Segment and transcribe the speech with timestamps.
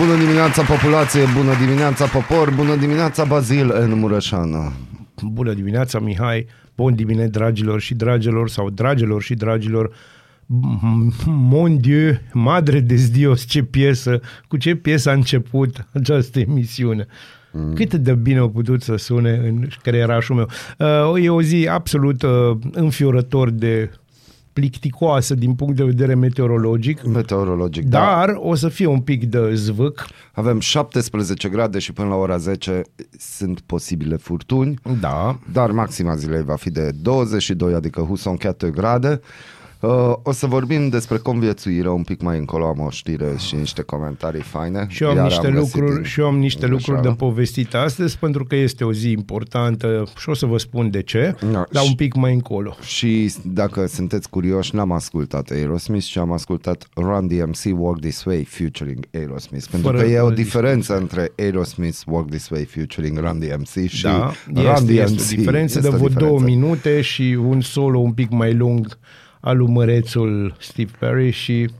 [0.00, 4.72] Bună dimineața populație, bună dimineața popor, bună dimineața Bazil în Mureșana.
[5.22, 6.46] Bună dimineața, Mihai!
[6.76, 9.90] Bun dimineața, dragilor și dragilor, sau dragilor și dragilor!
[11.26, 17.06] Mon Dieu, Madre de Dios, ce piesă, cu ce piesă a început această emisiune.
[17.52, 17.72] Mm.
[17.74, 20.48] Cât de bine a putut să sune în creierașul meu.
[21.14, 23.90] Uh, e o zi absolut uh, înfiorător de
[24.52, 27.04] plicticoasă din punct de vedere meteorologic.
[27.04, 28.38] Meteorologic, dar da.
[28.38, 30.06] o să fie un pic de zvâc.
[30.32, 32.82] Avem 17 grade și până la ora 10
[33.18, 34.78] sunt posibile furtuni.
[35.00, 35.38] Da.
[35.52, 39.20] Dar maxima zilei va fi de 22, adică Huson 4 grade.
[39.80, 43.82] Uh, o să vorbim despre conviețuire un pic mai încolo, am o știre și niște
[43.82, 44.86] comentarii faine.
[44.88, 46.96] Și eu am Iar niște am găsit lucruri, din- și eu am niște din lucruri
[46.96, 47.16] de greșeală.
[47.32, 51.34] povestit astăzi pentru că este o zi importantă și o să vă spun de ce,
[51.52, 52.76] Da, dar și- un pic mai încolo.
[52.82, 58.44] Și dacă sunteți curioși, n-am ascultat Aerosmith și am ascultat Run DMC Walk This Way
[58.48, 59.66] featuring Aerosmith.
[59.70, 63.86] Pentru Fără- că e o fără diferență între Aerosmith Walk This Way featuring Run DMC
[63.88, 64.98] și Da, Run este, DMC.
[65.02, 66.24] este o diferență Este de o vreo diferență.
[66.34, 68.98] două minute și un solo un pic mai lung
[69.40, 71.70] al lui mărețul Steve Perry și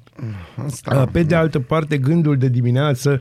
[0.65, 1.01] Asta.
[1.01, 3.21] uh, pe de altă parte gândul de dimineață,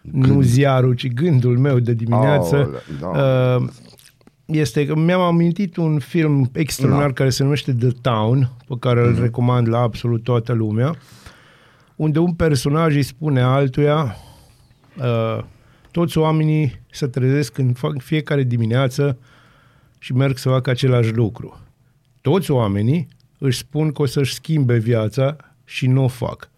[0.00, 3.56] nu ziarul, ci gândul meu de dimineață Aoleu, da.
[3.56, 3.68] uh,
[4.46, 7.12] este că mi-am amintit un film extraordinar Da.
[7.12, 10.94] care se numește The Town, pe care îl recomand la absolut toată lumea,
[11.96, 14.16] unde un personaj îi spune altuia
[14.98, 15.44] uh,
[15.90, 19.18] toți oamenii se trezesc în fac fiecare dimineață
[19.98, 21.60] și merg să facă același lucru.
[22.20, 23.08] Toți oamenii
[23.46, 26.50] își spun că o să-și schimbe viața și nu o fac.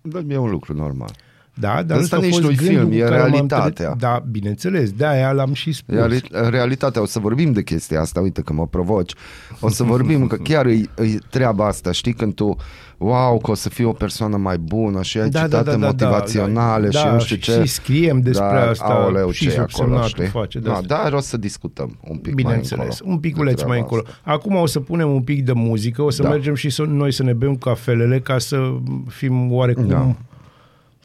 [0.00, 1.10] Da, e un lucru normal.
[1.56, 3.70] Da, dar Ăsta ăsta a nici fost nu-i gândul film, cu e care m-am realitatea.
[3.88, 5.94] tre- Da, bineînțeles, de-aia l-am și spus.
[5.96, 9.12] Reali- realitatea, o să vorbim de chestia asta, uite că mă provoci.
[9.60, 12.56] O să vorbim că chiar e, e treaba asta, știi, când tu,
[12.98, 15.76] wow, că o să fii o persoană mai bună și ai Da, da, citate da,
[15.76, 17.60] da, motivaționale da, și da, nu știu și- ce.
[17.64, 20.26] și scriem despre Dar, asta, aoleu, și ce e acolo, subsemnatul știi?
[20.26, 20.86] face de da, asta.
[21.02, 23.12] dar o să discutăm un pic Bineînțeles, mai încolo.
[23.12, 24.02] un piculeț de mai treaba încolo.
[24.06, 24.30] asta.
[24.32, 26.28] Acum o să punem un pic de muzică, o să Da.
[26.28, 28.72] mergem și să, noi să ne bem cafelele ca să
[29.08, 29.86] fim oarecum...
[29.88, 30.14] Da.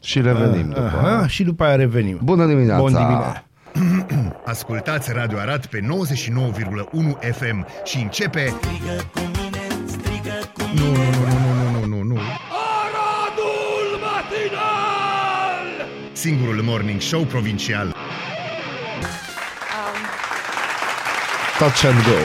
[0.02, 0.92] Și revenim după.
[0.96, 2.18] Aha, și după aia revenim.
[2.22, 2.80] Bună dimineața!
[2.80, 3.44] Bun dimineața!
[4.52, 5.86] Ascultați Radio Arad pe 99,1
[7.32, 8.54] FM și începe...
[10.74, 12.18] Nu, nu, nu, nu, nu, nu, nu, nu.
[12.80, 17.94] Aradul Matinal Singurul morning show provincial.
[21.58, 22.18] Touch and go.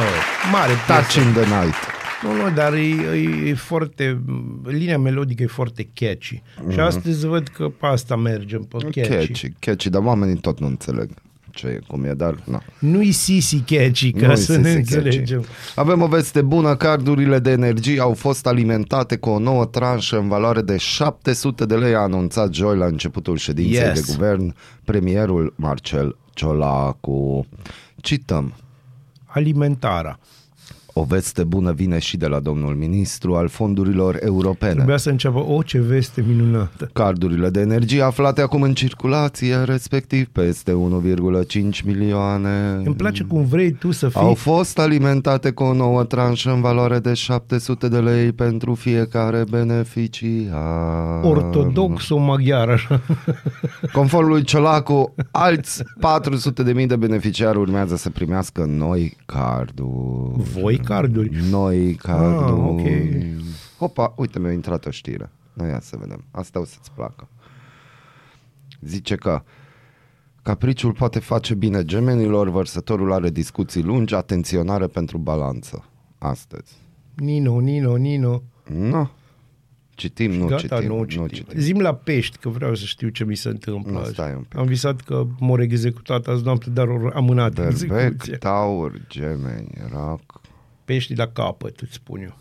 [0.00, 0.16] Oh,
[0.52, 1.20] mare Touch piesă.
[1.20, 1.89] in the night.
[2.22, 2.78] Nu, nu, dar e,
[3.14, 4.22] e, e foarte...
[4.64, 6.42] Linia melodică e foarte catchy.
[6.68, 9.08] Și astăzi văd că pe asta mergem, pe catchy.
[9.08, 11.10] Catchy, catchy, dar oamenii tot nu înțeleg
[11.50, 12.62] ce e, cum e, dar na.
[12.78, 14.78] Nu-i sisi catchy, ca Nu-i să sisi ne catchy.
[14.94, 15.44] înțelegem.
[15.74, 20.28] Avem o veste bună, cardurile de energie au fost alimentate cu o nouă tranșă în
[20.28, 24.06] valoare de 700 de lei, a anunțat joi la începutul ședinței Yes.
[24.06, 24.54] de guvern
[24.84, 27.46] premierul Marcel Ciolacu.
[27.96, 28.52] Cităm.
[29.24, 30.18] Alimentara.
[30.92, 34.72] O veste bună vine și de la domnul ministru al fondurilor europene.
[34.72, 36.90] Trebuia să înceapă o ce veste minunată.
[36.92, 42.80] Cardurile de energie aflate acum în circulație, respectiv peste 1,5 milioane.
[42.84, 46.60] Îmi place cum vrei tu să fii Au fost alimentate cu o nouă tranșă în
[46.60, 51.22] valoare de 700 de lei pentru fiecare beneficiar.
[51.22, 53.00] ortodoxo-maghiar, așa.
[53.92, 60.42] Conform lui Ciolacu, alți 400 de mii de beneficiari urmează să primească noi carduri.
[60.60, 61.30] Voi carduri.
[61.50, 62.60] Noi carduri.
[62.60, 62.86] Ah, ok.
[63.78, 65.30] Hopa, uite, mi-a intrat o știre.
[65.52, 66.24] Noi ia să vedem.
[66.30, 67.28] Asta o să-ți placă.
[68.80, 69.42] Zice că
[70.42, 75.84] capriciul poate face bine gemenilor, vărsătorul are discuții lungi, atenționare pentru balanță.
[76.18, 76.72] Astăzi.
[77.14, 78.42] Nino, Nino, Nino.
[78.78, 79.06] No.
[79.90, 80.96] Citim, nu Gata, citim.
[80.96, 81.20] nu citim.
[81.22, 81.60] Nu citim.
[81.60, 83.92] Zim la pești, că vreau să știu ce mi se întâmplă.
[83.92, 84.10] Nu, azi.
[84.12, 84.58] stai un pic.
[84.58, 88.38] Am visat că m-au executat azi noapte, dar au amânat Berbec, execuția.
[88.38, 90.39] taur, gemeni, rac,
[90.90, 92.38] Pești la capăt, îți spun eu.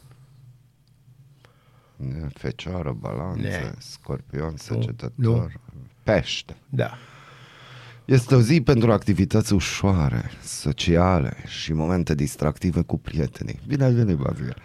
[2.34, 3.72] fecioară, balanță, Ne.
[3.78, 4.57] scorpion, nu.
[4.57, 5.60] săgetător,
[6.04, 6.56] pește.
[6.69, 6.98] Da.
[8.09, 13.59] Este o zi pentru activități ușoare, sociale și momente distractive cu prietenii.
[13.67, 14.56] Bine ai venit, Bazil.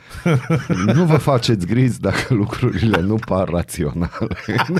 [0.96, 4.37] nu vă faceți griji dacă lucrurile nu par raționale.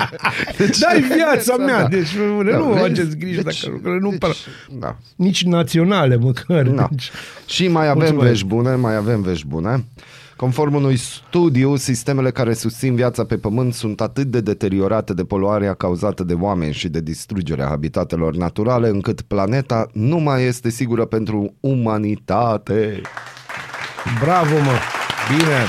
[0.58, 1.88] Deci, da viața mea, da.
[1.88, 2.81] deci nu Da, vă vezi?
[2.81, 4.34] faceți griji dacă lucrurile nu par
[4.78, 4.96] da.
[5.17, 6.62] nici naționale măcar.
[6.69, 6.88] Da.
[6.90, 7.10] Deci,
[7.46, 8.28] Și mai avem Mulțumesc.
[8.28, 9.84] vești bune, mai avem vești bune.
[10.36, 15.75] Conform unui studiu, sistemele care susțin viața pe pământ sunt atât de deteriorate de poluarea
[15.75, 21.54] cauzată de oameni și de distrugerea habitatelor naturale, încât planeta nu mai este sigură pentru
[21.60, 23.00] umanitate.
[24.20, 24.78] bravo, mă!
[25.36, 25.64] Bine!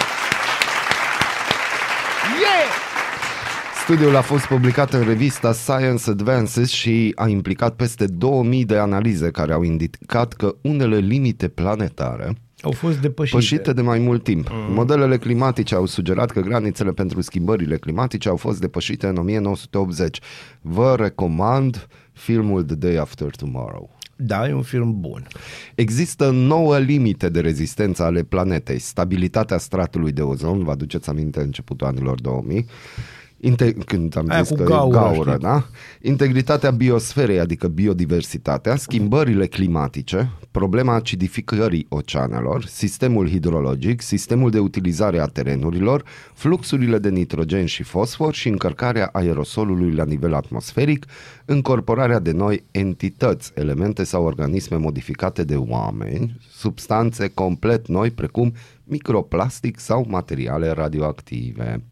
[3.83, 9.31] Studiul a fost publicat în revista Science Advances și a implicat peste 2000 de analize
[9.31, 13.37] care au indicat că unele limite planetare Au fost depășite.
[13.37, 14.49] Pășite de mai mult timp.
[14.51, 14.73] Mm.
[14.73, 20.19] Modelele climatice au sugerat că granițele pentru schimbările climatice au fost depășite în 1980.
[20.61, 23.95] Vă recomand filmul The Day After Tomorrow.
[24.15, 25.27] Da, e un film bun.
[25.75, 28.79] Există nouă limite de rezistență ale planetei.
[28.79, 32.65] Stabilitatea stratului de ozon, vă aduceți aminte începutul anilor 2000,
[33.39, 35.41] Inte- când am Aia zis cu că gaură, e gaură, știi?
[35.41, 35.65] da?
[36.01, 45.25] Integritatea biosferei, adică biodiversitatea, schimbările climatice, problema acidificării oceanelor, sistemul hidrologic, sistemul de utilizare a
[45.25, 46.03] terenurilor,
[46.33, 51.05] fluxurile de nitrogen și fosfor și încărcarea aerosolului la nivel atmosferic,
[51.45, 58.53] încorporarea de noi entități, elemente sau organisme modificate de oameni, substanțe complet noi precum
[58.85, 61.83] microplastic sau materiale radioactive.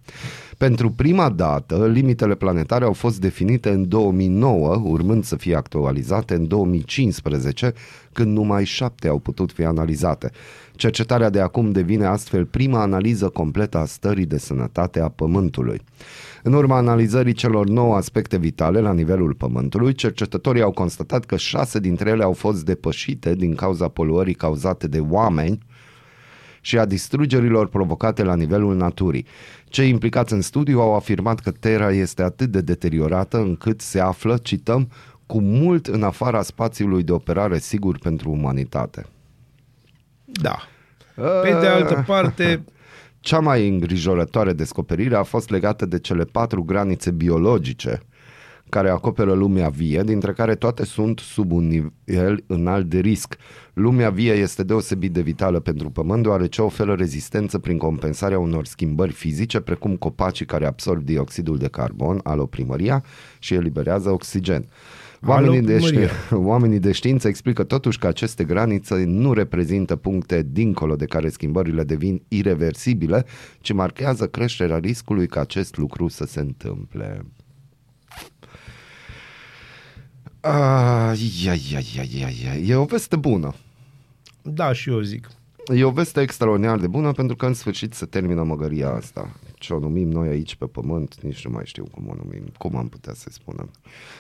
[0.58, 6.48] Pentru prima dată, limitele planetare au fost definite în 2009, urmând să fie actualizate în
[6.48, 7.74] 2015,
[8.12, 10.32] când numai șapte au putut fi analizate.
[10.76, 15.82] Cercetarea de acum devine astfel prima analiză completă a stării de sănătate a Pământului.
[16.44, 21.80] În urma analizării celor nouă aspecte vitale la nivelul Pământului, cercetătorii au constatat că șase
[21.80, 25.60] dintre ele au fost depășite din cauza poluării cauzate de oameni,
[26.66, 29.26] și a distrugerilor provocate la nivelul naturii.
[29.66, 34.38] Cei implicați în studiu au afirmat că Terra este atât de deteriorată încât se află,
[34.38, 34.90] cităm,
[35.26, 39.06] cu mult în afara spațiului de operare sigur pentru umanitate.
[40.26, 40.58] Da.
[41.16, 42.64] Pe de altă parte,
[43.24, 48.02] Cea mai îngrijorătoare descoperire a fost legată de cele patru granițe biologice
[48.74, 53.36] care acoperă lumea vie, dintre care toate sunt sub un nivel înalt de risc.
[53.74, 59.12] Lumea vie este deosebit de vitală pentru pământ, deoarece oferă rezistență prin compensarea unor schimbări
[59.12, 63.04] fizice, precum copacii care absorb dioxidul de carbon, aloprimăria,
[63.40, 64.66] și eliberează oxigen.
[65.26, 66.08] Oamenii de, Aloprimăria.
[66.08, 71.30] ști- oamenii de știință explică totuși că aceste granițe nu reprezintă puncte dincolo de care
[71.30, 73.26] schimbările devin irreversibile,
[73.62, 77.26] ci marchează creșterea riscului ca acest lucru să se întâmple.
[80.48, 82.68] Ai, ai, ai, ai, ai, ai.
[82.68, 83.54] E o veste bună.
[84.42, 85.30] da, și eu zic.
[85.76, 89.30] E o veste extraordinar de bună pentru că în sfârșit se termină măgăria asta.
[89.56, 92.76] Ce o numim noi aici pe pământ, nici nu mai știu cum o numim, cum
[92.76, 93.70] am putea să spunem.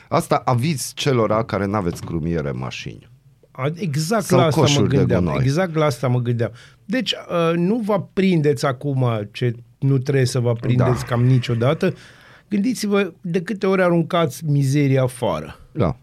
[0.09, 3.09] Asta aviz celora care n-aveți crumiere în mașini.
[3.51, 5.23] A- Exact Sau la asta mă coșuri de gândeam.
[5.23, 5.39] gunoi.
[5.43, 6.51] Exact la asta mă gândeam.
[6.85, 11.05] Deci uh, nu vă prindeți acum ce nu trebuie să vă prindeți Da.
[11.07, 11.93] cam niciodată.
[12.49, 15.59] Gândiți-vă de câte ori aruncați mizeria afară.
[15.71, 15.97] Da.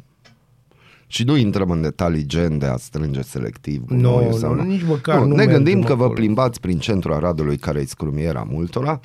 [1.13, 4.85] Și nu intrăm în detalii gen de a strânge selectiv Nu, gunoiul nu, sau nici
[4.85, 6.19] măcar nu ne mergem gândim că vă acolo.
[6.19, 9.01] plimbați prin centrul Aradului care e scrumiera multora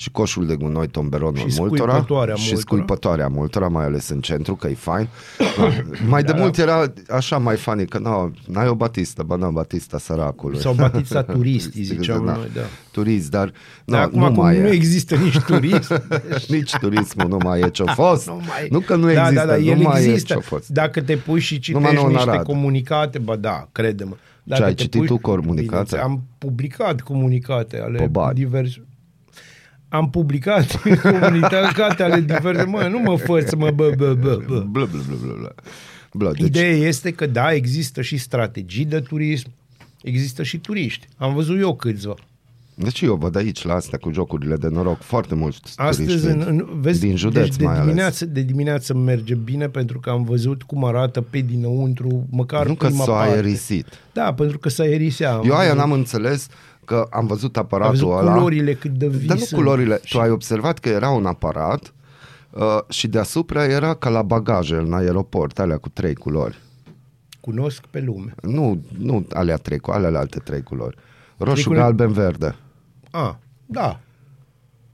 [0.00, 2.60] și coșul de gunoi tomberonul Și multora scuipătoarea și multora.
[2.60, 5.08] scuipătoarea multora, mai ales în centru, că e fain.
[5.58, 5.70] Da.
[6.08, 9.98] Mai de mult era așa mai funny, că nu, n-ai o batistă, bă, n batista
[9.98, 10.58] săracului.
[10.58, 12.32] Sau batista turiștii, ziceam Da.
[12.32, 12.60] noi, da.
[12.90, 13.52] Turist, dar
[13.84, 14.70] Dar nu, acum, nu cum mai nu e.
[14.70, 16.02] există nici turism,
[16.48, 18.26] Nici turismul nu mai e ce-a fost.
[18.26, 18.66] nu, mai...
[18.70, 20.32] Nu că nu da, există, da, da, nu el mai există.
[20.32, 20.68] e ce-a fost.
[20.68, 22.44] Dacă te pui și Numai citești nu în niște Arad.
[22.46, 24.14] comunicate, bă da, crede-mă.
[24.42, 25.86] Dacă ai te citit tu comunicate?
[25.90, 28.34] Bine, am publicat comunicate ale Pe bani.
[28.34, 28.82] diverse...
[29.88, 32.62] Am publicat comunicate ale diverse...
[32.64, 34.64] Mă, nu mă făț mă, bă, bă, bă, bă.
[34.70, 35.48] Bla, bla, bla, bla, bla.
[36.12, 39.48] Bla, deci, Ideea este că, da, există și strategii de turism,
[40.02, 41.08] există și turiști.
[41.16, 42.14] Am văzut eu câțiva.
[42.74, 46.44] deci eu văd aici la astea cu jocurile de noroc foarte mulți Astăzi, turiști în,
[46.46, 50.24] în, vezi, din județ deci de mai dimineață, de dimineață merge bine pentru că am
[50.24, 52.68] văzut cum arată pe dinăuntru, măcar ales.
[52.70, 53.34] Nu că prima s-a parte.
[53.34, 53.86] aerisit.
[54.12, 55.32] Da, pentru că s-a aerisea.
[55.32, 56.46] Am Eu aia văzut- n-am înțeles
[56.88, 58.32] că am văzut Am aparatul văzut ăla.
[58.34, 59.60] culorile cât de vii Dar nu sunt.
[59.60, 60.00] culorile.
[60.04, 61.94] Și Tu ai observat că era un aparat
[62.50, 66.58] uh, și deasupra era ca la bagaje în aeroport, alea cu trei culori.
[67.40, 68.34] Cunosc pe lume.
[68.42, 70.96] Nu, nu alea trei, cu alea alte trei culori.
[71.36, 72.56] Roșu, culori- galben, verde.
[73.10, 74.00] A, da.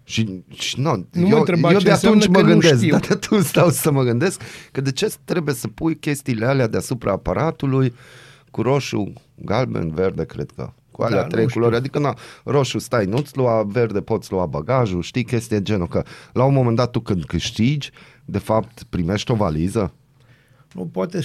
[0.04, 2.50] Și, și nu, Nu mă eu, întreba eu ce de înseamnă atunci mă că nu
[2.60, 2.90] gândesc, știu.
[2.96, 4.40] dar de atunci stau să mă gândesc
[4.72, 7.94] că de ce trebuie să pui chestiile alea deasupra aparatului
[8.50, 10.70] cu roșu, galben, verde, cred că.
[10.94, 11.60] Cu alea Da, da, trei nu știu.
[11.60, 11.80] culori.
[11.80, 16.44] Adică, na, roșu stai, nu-ți lua, verde poți lua bagajul, știi, chestie genul că la
[16.44, 17.90] un moment dat tu când câștigi,
[18.24, 19.92] de fapt primești o valiză.
[20.72, 21.20] Nu, poate,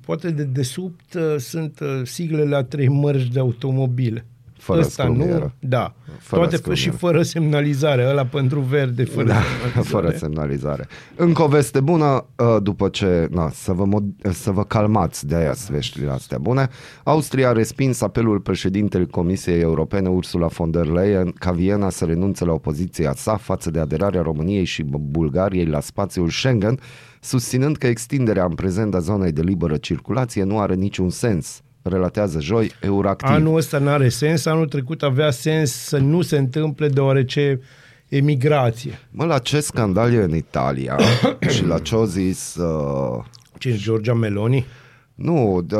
[0.00, 4.26] poate de desubt uh, sunt uh, siglele a trei mărci de automobile.
[4.60, 5.54] Fără Ăsta nu, scrumieră.
[5.58, 5.94] da.
[6.18, 6.82] Fără Toate scrumieră.
[6.90, 9.86] și fără semnalizare, ăla pentru verde, fără Da, semnalizare.
[9.94, 10.86] fără semnalizare.
[11.16, 15.34] Încă o veste bună, uh, după ce, na, să vă, mod- să vă calmați de
[15.34, 16.68] aia veștile astea bune,
[17.04, 22.44] Austria a respins apelul președintelui Comisiei Europene Ursula von der Leyen ca Viena să renunțe
[22.44, 26.78] la opoziția sa față de aderarea României și Bulgariei la spațiul Schengen,
[27.20, 31.62] susținând că extinderea în prezent a zonei de liberă circulație nu are niciun sens.
[31.82, 33.28] Relatează joi Euractiv.
[33.30, 37.60] Anul ăsta nu are sens, anul trecut avea sens să nu se întâmple deoarece
[38.08, 38.98] emigrație.
[39.10, 40.98] Mă, la ce scandal e în Italia
[41.54, 43.24] și la ce au zis uh,
[43.58, 44.66] Ce, Georgia Meloni?
[45.14, 45.78] Nu, dă,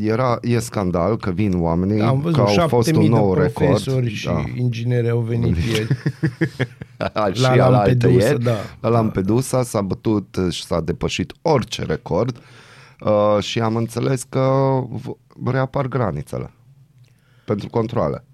[0.00, 3.34] era, e scandal că vin oamenii, Am că văzut au șapte fost mii un nou
[3.34, 3.66] de record.
[3.66, 4.44] profesori și da.
[4.56, 5.86] ingineri au venit ieri.
[7.32, 8.56] și la la Lampedusa, ieri, da.
[8.80, 12.36] La Lampedusa s-a bătut și s-a depășit orice record
[13.04, 15.10] uh, și am înțeles că v-
[15.50, 16.50] reapar granițele
[17.44, 18.24] pentru controle.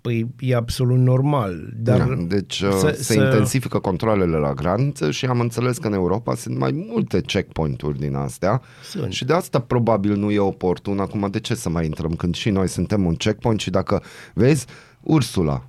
[0.00, 5.10] Păi e absolut normal, dar Da, deci uh, să- se să- intensifică controlele la graniță
[5.10, 9.12] și am înțeles că în Europa sunt mai multe checkpoint-uri din astea Sunt.
[9.12, 10.98] și de asta probabil nu e oportun.
[10.98, 14.02] Acum de ce să mai intrăm când și noi suntem un checkpoint și dacă
[14.34, 14.66] vezi,
[15.00, 15.66] Ursula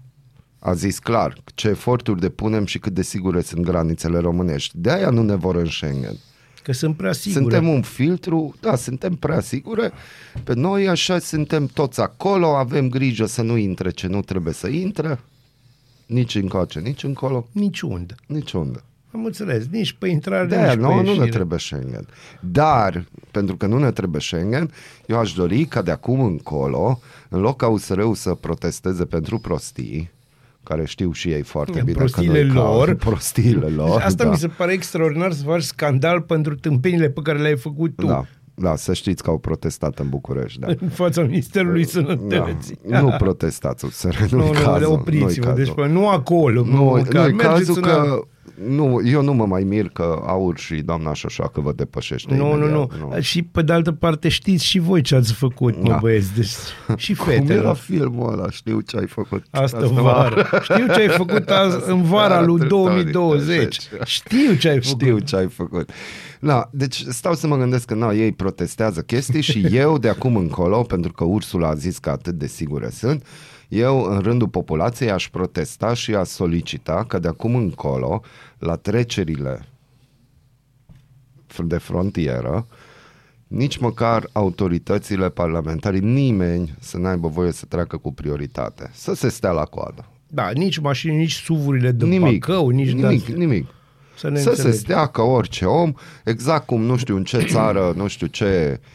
[0.60, 4.78] a zis clar ce eforturi depunem și cât de sigure sunt granițele românești.
[4.78, 6.16] De aia nu ne vor în Schengen.
[6.64, 7.42] Că sunt prea sigure.
[7.42, 9.92] Suntem un filtru, da, suntem prea sigure.
[10.44, 14.68] Pe noi așa suntem toți acolo, avem grijă să nu intre ce nu trebuie să
[14.68, 15.20] intre.
[16.06, 18.16] Nici încoace, nici încolo, Niciunde.
[18.28, 18.80] niciunde.
[19.14, 21.30] Am înțeles, nici pe intrare, De aia nici nouă pe nu ne ieșire.
[21.30, 22.08] trebuie Schengen.
[22.40, 24.72] Dar, pentru că nu ne trebuie Schengen,
[25.06, 27.00] eu aș dori ca de acum încolo,
[27.30, 30.12] în loc ca USR-ul să protesteze pentru prostii,
[30.70, 32.88] care știu și ei foarte Ia, bine prostiile că noi lor.
[32.88, 34.02] Ca, prostiile lor.
[34.02, 34.30] Asta da.
[34.30, 38.26] mi se pare extraordinar să faci scandal pentru tâmpenile pe care le-ai făcut tu Da,
[38.54, 40.68] da, să știți că au protestat în București, da.
[40.80, 42.80] în fața Ministerului Sănătății.
[42.88, 43.02] Da.
[43.02, 44.92] Nu protestați, USR, nu, nu, nu, nu, cazul.
[44.92, 45.74] opriți-vă, nu-i deci cazul.
[45.76, 46.64] bă, nu acolo.
[46.64, 48.28] Nu, nu măcar e mergeți cazul în că alt-
[48.68, 52.66] nu, eu nu mă mai mir că Aur și doamna Șoșoacă vă depășește Nu, nu,
[52.66, 55.98] imediat, nu, Și pe de altă parte știți și voi ce ați făcut, mă Da.
[56.02, 56.48] băieți, deci,
[57.04, 57.74] și Cum era fetele.
[57.74, 59.44] filmul ăla, știu ce ai făcut.
[59.52, 60.48] Asta vară.
[60.62, 63.80] Știu ce ai făcut azi, în vara lui 2020.
[64.06, 65.02] Știu ce ai făcut.
[65.02, 65.90] Știu ce ai făcut.
[66.40, 70.36] Da, deci stau să mă gândesc că na, ei protestează chestii și eu de acum
[70.36, 73.26] încolo, pentru că Ursula a zis că atât de sigure sunt,
[73.70, 78.22] eu în rândul populației aș protesta și aș solicita că de acum încolo,
[78.58, 79.68] la trecerile
[81.64, 82.68] de frontieră,
[83.48, 88.90] nici măcar autoritățile parlamentare, nimeni să n-aibă voie să treacă cu prioritate.
[88.94, 90.06] Să se stea la coadă.
[90.28, 93.36] Da, nici mașini, nici suvurile de Nimic, Bacău, nici nimic, de-astea.
[93.36, 93.68] nimic.
[94.18, 94.80] Să ne să se înțelegem.
[94.80, 98.88] stea ca orice om, exact cum nu știu în ce țară, nu știu ce uh,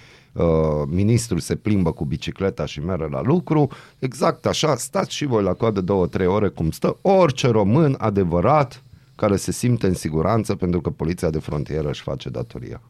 [0.88, 5.52] ministru se plimbă cu bicicleta și merge la lucru, exact așa, stați și voi la
[5.52, 8.82] coadă două, trei ore cum stă orice român adevărat
[9.16, 12.82] care se simte în siguranță pentru că poliția de frontieră își face datoria.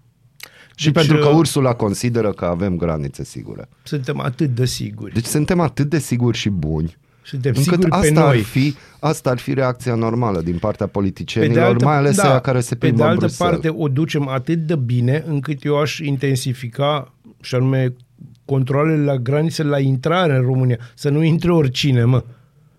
[0.76, 3.68] Și Deci, pentru că uh, Ursula consideră că avem granițe sigure.
[3.82, 5.12] Suntem atât de siguri.
[5.12, 8.42] Deci suntem atât de siguri și buni Suntem încât siguri pe asta ar, noi.
[8.42, 12.74] fi, asta ar fi reacția normală din partea Pe politicienilor, mai ales aia care se
[12.74, 13.54] pe plimbă de în altă Bruxelles.
[13.54, 17.13] parte o ducem atât de bine încât eu aș intensifica
[17.44, 17.94] și anume
[18.44, 20.78] controlele la granițe la intrare în România.
[20.94, 22.24] Să nu intre oricine, mă.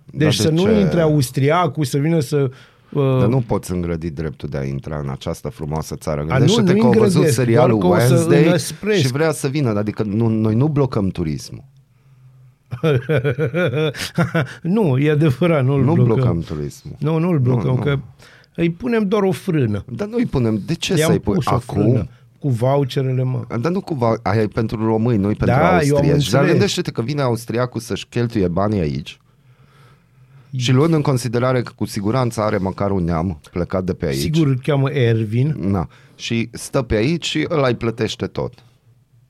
[0.06, 0.80] Deci de să nu ce?
[0.80, 2.50] intre austriacul, să vină să...
[2.92, 6.22] Uh, Dar nu poți îngrădi dreptul de a intra în această frumoasă țară.
[6.22, 9.00] nu, Gândește-te nu că au văzut îngrădesc, serialul doar că o să Wednesday înăspresc.
[9.02, 9.70] și vrea să vină.
[9.70, 11.64] Adică nu, noi nu blocăm turismul.
[14.62, 16.16] nu, e adevărat, nu-l Nu blocăm.
[16.16, 16.96] blocăm turismul.
[17.00, 17.82] Nu, nu-l blocăm, nu.
[17.82, 18.00] că
[18.56, 19.84] îi punem doar o frână.
[19.90, 20.62] Dar nu îi punem.
[20.66, 21.82] De ce I-am să-i pui pus o acum?
[21.82, 22.08] frână
[22.46, 23.46] cu voucherele, mă.
[23.60, 26.06] Dar nu cumva, aia e pentru români, nu pentru Da, eu am austrieci.
[26.06, 26.50] Dar înțeles.
[26.50, 29.20] gândește-te că vine austriacul să-și cheltuie banii aici
[30.58, 34.20] și luând în considerare că cu siguranță are măcar un neam plecat de pe aici.
[34.20, 35.56] Sigur îl cheamă Ervin.
[35.60, 35.88] Na.
[36.16, 38.54] Și stă pe aici și ăla îi plătește tot.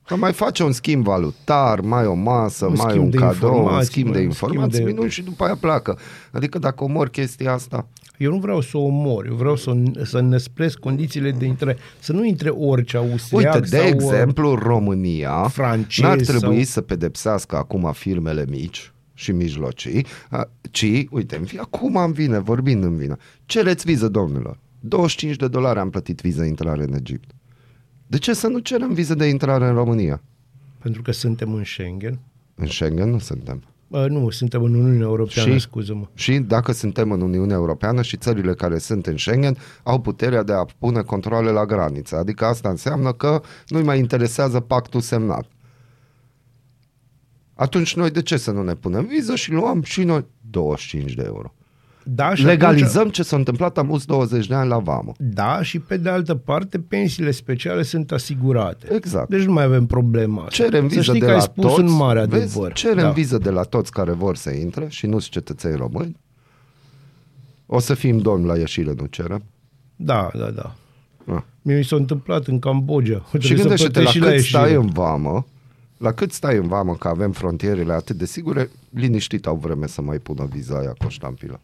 [0.06, 3.50] Că mai face un schimb valutar, mai o masă, Un mai schimb un de cadou,
[3.50, 5.98] un informații, schimb de mai un informații, schimb de- minuni și după aia pleacă.
[6.32, 7.86] Adică dacă omor chestia asta,
[8.18, 11.76] Eu nu vreau să o omor, eu vreau să, să năspresc condițiile de intrare.
[11.98, 16.62] Să nu intre orice austriac Uite, de sau, uh, exemplu, România francez n-ar trebui sau-
[16.72, 22.38] să pedepsească acum firmele mici și mijlocii, a, ci, uite, îmi vine, acum îmi vine,
[22.38, 24.58] vorbind îmi vine, cereți viză, domnilor.
[24.80, 27.30] 25 de dolari am plătit viză intrare în Egipt.
[28.06, 30.22] De ce să nu cerem viză de intrare în România?
[30.78, 32.18] Pentru că suntem în Schengen.
[32.54, 33.62] În Schengen nu suntem.
[33.88, 35.58] Bă, nu, suntem în Uniunea Europeană, Și?
[35.58, 36.06] scuză-mă.
[36.14, 40.52] Și dacă suntem în Uniunea Europeană și țările care sunt în Schengen au puterea de
[40.52, 42.16] a pune controle la graniță.
[42.16, 45.46] Adică asta înseamnă că nu-i mai interesează pactul semnat.
[47.54, 51.22] Atunci noi de ce să nu ne punem viză și luăm și noi 25 de
[51.26, 51.54] euro?
[52.08, 55.12] Da, și Legalizăm Atunci, ce s-a întâmplat am 20 de ani la vamă.
[55.18, 58.94] da, și pe de altă parte, pensiile speciale sunt asigurate.
[58.94, 59.28] Exact.
[59.28, 60.50] Deci nu mai avem problema asta.
[60.50, 62.42] Cerem Să viză știi de că la ai spus toți, un mare vezi?
[62.42, 62.72] adevăr.
[62.72, 63.10] cerem da.
[63.10, 66.16] viză de la toți care vor să intre și nu sunt cetățeni români.
[67.66, 69.42] O să fim domni la ieșire, nu cerem.
[69.96, 70.74] Da, da, da.
[71.34, 71.42] Ah.
[71.62, 73.18] Mie mi s-a întâmplat în Cambodgia.
[73.18, 74.58] Și Trebuie să gândește-te la plătești cât ieșire.
[74.58, 75.46] stai în vamă,
[75.96, 80.02] la cât stai în vamă că avem frontierele atât de sigure, liniștit au vreme să
[80.02, 81.60] mai pună viza aia cu o ștampilă.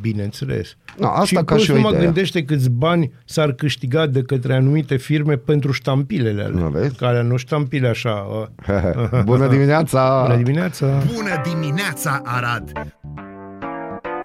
[0.00, 0.76] Bineînțeles.
[0.98, 2.04] No, asta și ca plus și o numai idee.
[2.04, 6.60] gândește câți bani s-ar câștiga de către anumite firme pentru ștampilele alea.
[6.60, 6.94] Nu vezi?
[6.96, 8.10] Care nu ștampile așa.
[8.10, 9.22] uh.
[9.24, 10.22] Bună dimineața!
[10.26, 10.86] Bună dimineața!
[11.14, 12.72] Bună dimineața, Arad!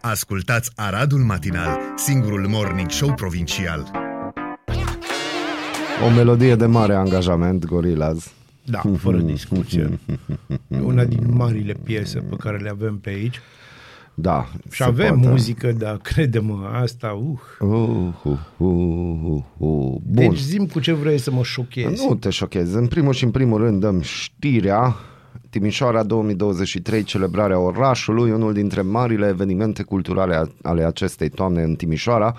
[0.02, 3.92] Ascultați Aradul Matinal, singurul morning show provincial.
[6.06, 8.32] O melodie de mare angajament, Gorillaz.
[8.66, 10.00] Da, fără discuție.
[10.84, 13.40] Una din marile piese pe care le avem pe aici.
[14.14, 14.48] Da.
[14.70, 15.28] Și se avem poate.
[15.30, 17.40] muzică, dar crede-mă, asta, uh.
[17.70, 18.68] Uh, uh, uh,
[19.24, 19.96] uh, uh.
[20.02, 20.02] Bun.
[20.04, 22.06] Deci zim cu ce vrei să mă șochezi.
[22.08, 22.76] Nu te șochezi.
[22.76, 24.96] În primul și în primul rând dăm știrea
[25.50, 32.36] Timișoara 2023, celebrarea orașului, unul dintre marile evenimente culturale a- ale acestei toamne în Timișoara,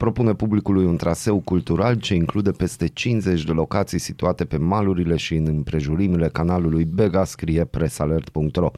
[0.00, 5.34] propune publicului un traseu cultural ce include peste 50 de locații situate pe malurile și
[5.34, 8.70] în împrejurimile canalului Bega, scrie presalert.ro.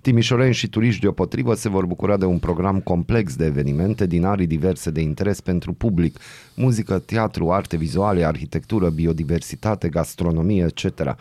[0.00, 4.46] Timișoreni și turiști deopotrivă se vor bucura de un program complex de evenimente din arii
[4.46, 6.18] diverse de interes pentru public,
[6.54, 11.16] muzică, teatru, arte vizuale, arhitectură, biodiversitate, gastronomie, etc.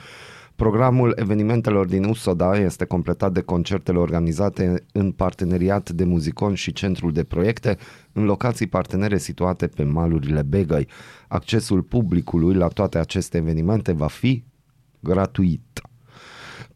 [0.62, 7.12] Programul evenimentelor din USODA este completat de concertele organizate în parteneriat de muzicon și centrul
[7.12, 7.78] de proiecte
[8.12, 10.88] în locații partenere situate pe malurile Begăi.
[11.28, 14.44] Accesul publicului la toate aceste evenimente va fi
[15.00, 15.82] gratuit.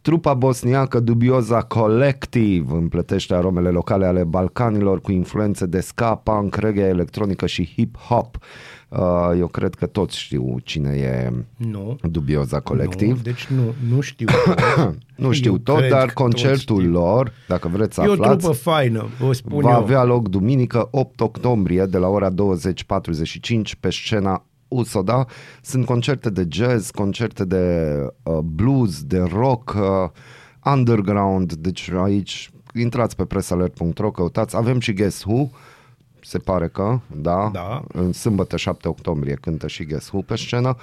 [0.01, 6.87] Trupa bosniacă dubioza Collective împletește aromele locale ale Balcanilor cu influențe de ska, punk, reggae,
[6.87, 8.29] electronică și hip-hop.
[8.99, 11.97] Uh, Eu cred că toți știu cine e Nu.
[12.01, 13.11] dubioza Collective.
[13.11, 14.27] Nu, deci nu, nu știu.
[15.15, 16.91] Nu știu Eu tot, cred dar că concertul toți știu.
[16.99, 19.75] lor, dacă vreți să E o aflați, trupă faină, vă spun va eu.
[19.75, 25.25] avea loc duminică 8 octombrie de la ora 20.45 pe scena Usoda.
[25.61, 33.15] Sunt concerte de jazz, concerte de uh, blues, de rock, uh, underground, deci aici intrați
[33.15, 35.49] pe presalert.ro, căutați, avem și Guess Who,
[36.25, 37.83] se pare că, da, Da.
[37.87, 40.75] în sâmbătă 7 octombrie cântă și Guess Who pe scenă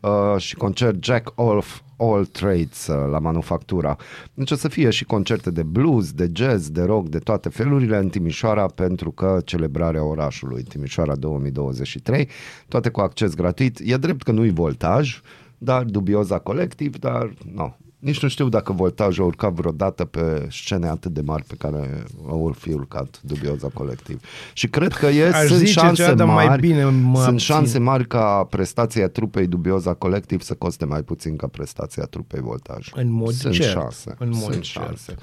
[0.00, 3.96] uh, și concert Jack of All Trades uh, la Manufactura.
[4.34, 7.96] Deci o să fie și concerte de blues, de jazz, de rock, de toate felurile
[7.96, 12.28] în Timișoara pentru că celebrarea orașului Timișoara 2023,
[12.68, 13.80] toate cu acces gratuit.
[13.84, 15.20] E drept că nu-i voltaj,
[15.58, 17.76] dar dubioza colectiv, dar nu.
[18.06, 22.04] Nici nu știu dacă voltajul a urcat vreodată pe scene atât de mari pe care
[22.28, 24.20] au fi urcat dubioza colectiv.
[24.52, 27.18] Și cred că e, Aș sunt zice șanse cea, dar mai mari, bine mă sunt
[27.18, 27.38] abțin.
[27.38, 32.90] șanse mari ca prestația trupei dubioza colectiv să coste mai puțin ca prestația trupei voltaj.
[32.94, 33.70] În mod sunt cert.
[33.70, 34.14] șanse.
[34.18, 34.84] În mod sunt cert.
[34.84, 35.14] șanse.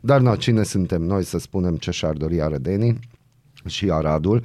[0.00, 2.98] Dar nu, cine suntem noi să spunem ce și-ar dori arădenii
[3.66, 4.44] și Aradul?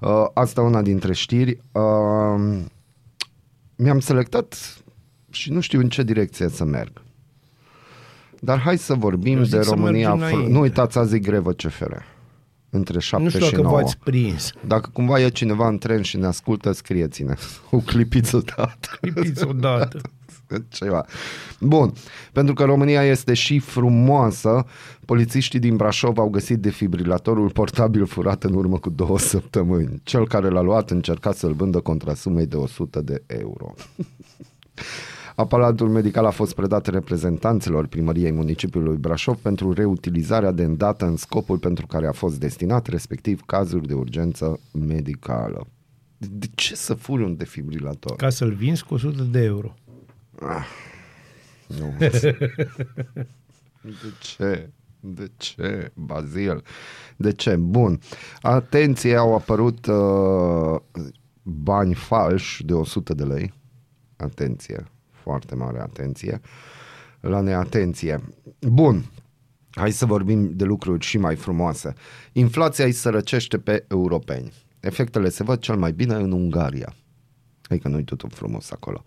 [0.00, 1.60] Uh, asta una dintre știri.
[1.72, 2.58] Uh,
[3.76, 4.82] mi-am selectat
[5.30, 7.02] și nu știu în ce direcție să merg.
[8.40, 10.14] Dar hai să vorbim Eu zic de să România.
[10.14, 10.52] mergi fr- înainte.
[10.52, 11.92] Nu uitați, azi e grevă CFR.
[12.70, 13.74] Între 7 Nu știu și dacă 9.
[13.76, 14.52] v-ați prins.
[14.66, 17.34] Dacă cumva e cineva în tren și ne ascultă, scrieți-ne.
[17.70, 18.88] O clipiță odată.
[19.00, 20.00] Clipiți odată.
[20.68, 21.04] Ceva.
[21.60, 21.92] Bun.
[22.32, 24.64] Pentru că România este și frumoasă,
[25.04, 30.00] polițiștii din Brașov au găsit defibrilatorul portabil furat în urmă cu două săptămâni.
[30.02, 33.74] Cel care l-a luat încerca să-l vândă contra sumei de 100 de euro.
[35.40, 41.58] Aparatul medical a fost predat reprezentanților primăriei municipiului Brașov pentru reutilizarea de îndată în scopul
[41.58, 45.66] pentru care a fost destinat, respectiv cazuri de urgență medicală.
[46.16, 48.16] De, de ce să furi un defibrilator?
[48.16, 49.74] Ca să-l vinzi cu 100 de euro.
[51.66, 51.94] Nu.
[53.82, 54.70] De ce?
[55.00, 56.62] De ce, Bazil?
[57.16, 57.56] De ce?
[57.56, 58.00] Bun.
[58.40, 60.80] Atenție, au apărut uh,
[61.42, 63.52] bani falși de 100 de lei.
[64.16, 64.90] Atenție,
[65.22, 66.40] foarte mare atenție.
[67.20, 68.22] La neatenție.
[68.60, 69.04] Bun.
[69.70, 71.94] Hai să vorbim de lucruri și mai frumoase.
[72.32, 74.52] Inflația îi sărăcește pe europeni.
[74.80, 76.94] Efectele se văd cel mai bine în Ungaria.
[77.68, 79.04] Adică nu-i totul frumos acolo.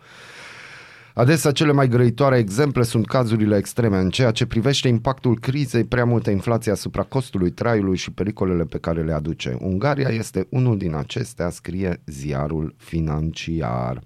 [1.16, 6.06] Adesea cele mai grăitoare exemple sunt cazurile extreme în ceea ce privește impactul crizei, prea
[6.06, 9.58] multă inflație asupra costului traiului și pericolele pe care le aduce.
[9.60, 14.02] Ungaria este unul din acestea, scrie ziarul financiar.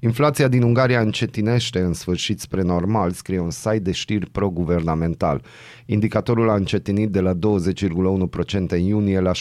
[0.00, 5.42] Inflația din Ungaria încetinește în sfârșit spre normal, scrie un site de știri pro-guvernamental.
[5.86, 7.38] Indicatorul a încetinit de la 20,1%
[8.68, 9.38] în iunie la 17,6%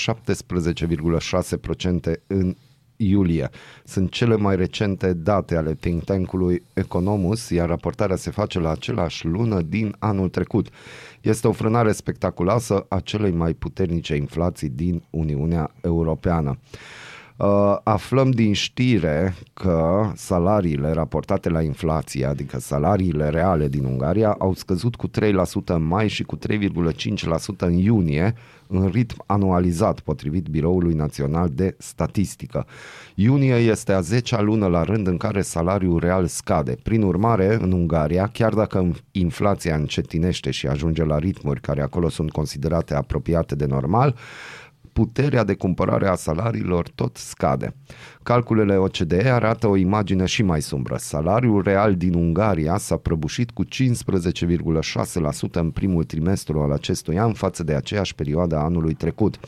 [2.28, 2.56] în
[2.98, 3.50] iulie.
[3.84, 9.26] Sunt cele mai recente date ale think tank-ului Economus, iar raportarea se face la același
[9.26, 10.68] lună din anul trecut.
[11.22, 16.58] Este o frânare spectaculoasă a celei mai puternice inflații din Uniunea Europeană.
[17.38, 24.54] Uh, aflăm din știre că salariile raportate la inflație, adică salariile reale din Ungaria, au
[24.54, 25.12] scăzut cu 3%
[25.66, 28.36] în mai și cu 3,5% în iunie,
[28.68, 32.66] în ritm anualizat, potrivit Biroului Național de Statistică.
[33.16, 36.78] Iunie este a 10-a lună la rând în care salariul real scade.
[36.84, 42.32] Prin urmare, în Ungaria, chiar dacă inflația încetinește și ajunge la ritmuri care acolo sunt
[42.32, 44.16] considerate apropiate de normal,
[44.96, 47.76] puterea de cumpărare a salariilor tot scade.
[48.24, 50.96] Calculele OCDE arată o imagine și mai sumbră.
[50.98, 53.70] Salariul real din Ungaria s-a prăbușit cu 15,6%
[55.52, 59.40] în primul trimestru al acestui an față de aceeași perioadă a anului trecut.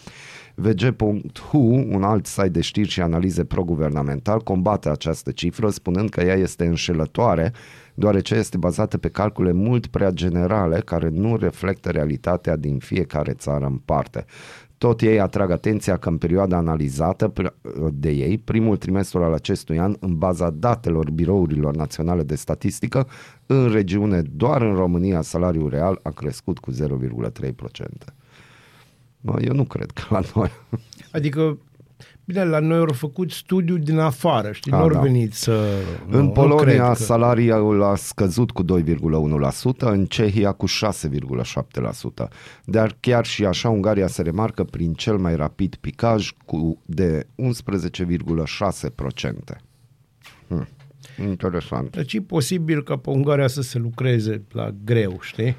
[0.56, 6.36] VG.hu, un alt site de știri și analize pro-guvernamental, combate această cifră spunând că ea
[6.36, 7.54] este înșelătoare
[8.00, 13.66] deoarece este bazată pe calcule mult prea generale care nu reflectă realitatea din fiecare țară
[13.66, 14.26] în parte.
[14.78, 17.34] Tot ei atrag atenția că în perioada analizată
[17.94, 23.08] de ei, primul trimestru al acestui an, în baza datelor birourilor naționale de statistică,
[23.46, 26.78] în regiune, doar în România, salariul real a crescut cu 0,3%.
[29.42, 30.50] Eu nu cred că la noi.
[31.12, 31.58] Adică
[32.28, 35.00] Bine, la noi au făcut studiu din afară, știi, nu au da.
[35.00, 35.68] venit să...
[36.10, 36.94] În nu, Polonia că...
[36.94, 38.68] salariul a scăzut cu 2,1%,
[39.78, 42.28] în Cehia cu 6,7%.
[42.66, 47.38] Dar chiar și așa Ungaria se remarcă prin cel mai rapid picaj cu de 11,6%.
[50.48, 50.68] Hmm.
[51.28, 51.96] Interesant.
[51.96, 55.56] Deci e posibil ca pe Ungaria să se lucreze la greu, știi?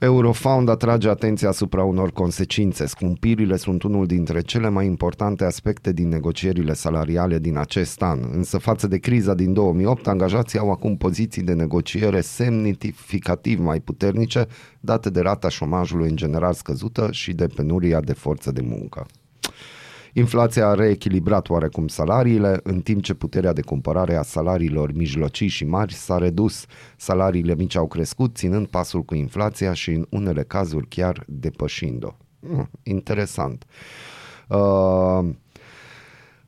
[0.00, 2.86] Eurofound atrage atenția asupra unor consecințe.
[2.86, 8.20] Scumpirile sunt unul dintre cele mai importante aspecte din negocierile salariale din acest an.
[8.32, 14.46] Însă față de criza din 2008, angajații au acum poziții de negociere semnificativ mai puternice,
[14.80, 19.06] date de rata șomajului în general scăzută și de penuria de forță de muncă.
[20.18, 25.64] Inflația a reechilibrat oarecum salariile, în timp ce puterea de cumpărare a salariilor mijlocii și
[25.64, 26.66] mari s-a redus.
[26.96, 32.16] Salariile mici au crescut, ținând pasul cu inflația și în unele cazuri chiar depășind-o.
[32.40, 33.64] Mm, interesant.
[34.48, 35.28] Uh,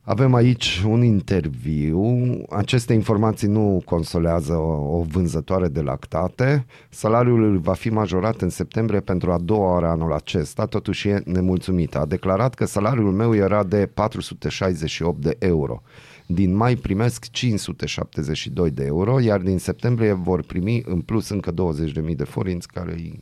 [0.03, 2.43] avem aici un interviu.
[2.49, 6.65] Aceste informații nu consolează o, o vânzătoare de lactate.
[6.89, 11.99] Salariul va fi majorat în septembrie pentru a doua oară anul acesta, totuși e nemulțumită.
[11.99, 15.81] A declarat că salariul meu era de 468 de euro.
[16.25, 22.15] Din mai primesc 572 de euro, iar din septembrie vor primi în plus încă 20.000
[22.15, 23.19] de forinți, care e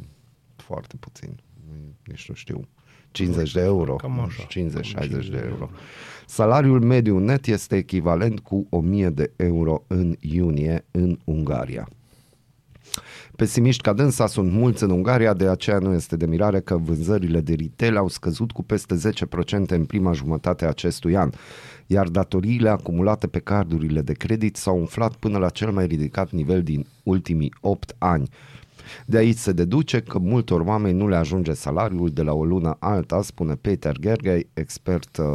[0.56, 1.39] foarte puțin.
[2.04, 2.68] Nici nu știu.
[3.12, 3.96] 50 de euro.
[3.96, 4.44] Cam așa.
[4.44, 5.70] 50-60 de euro.
[6.32, 11.89] Salariul mediu net este echivalent cu 1000 de euro în iunie în Ungaria.
[13.36, 17.42] Pesimiști ca dânsa sunt mulți în Ungaria, de aceea nu este de mirare că vânzările
[17.42, 18.96] de retail au scăzut cu peste
[19.65, 21.30] 10% în prima jumătate a acestui an,
[21.88, 26.63] iar datoriile acumulate pe cardurile de credit s-au umflat până la cel mai ridicat nivel
[26.63, 28.30] din ultimii 8 ani.
[29.06, 32.76] De aici se deduce că multor oameni nu le ajunge salariul de la o lună
[32.80, 35.26] alta, spune Peter Gergely, expert uh,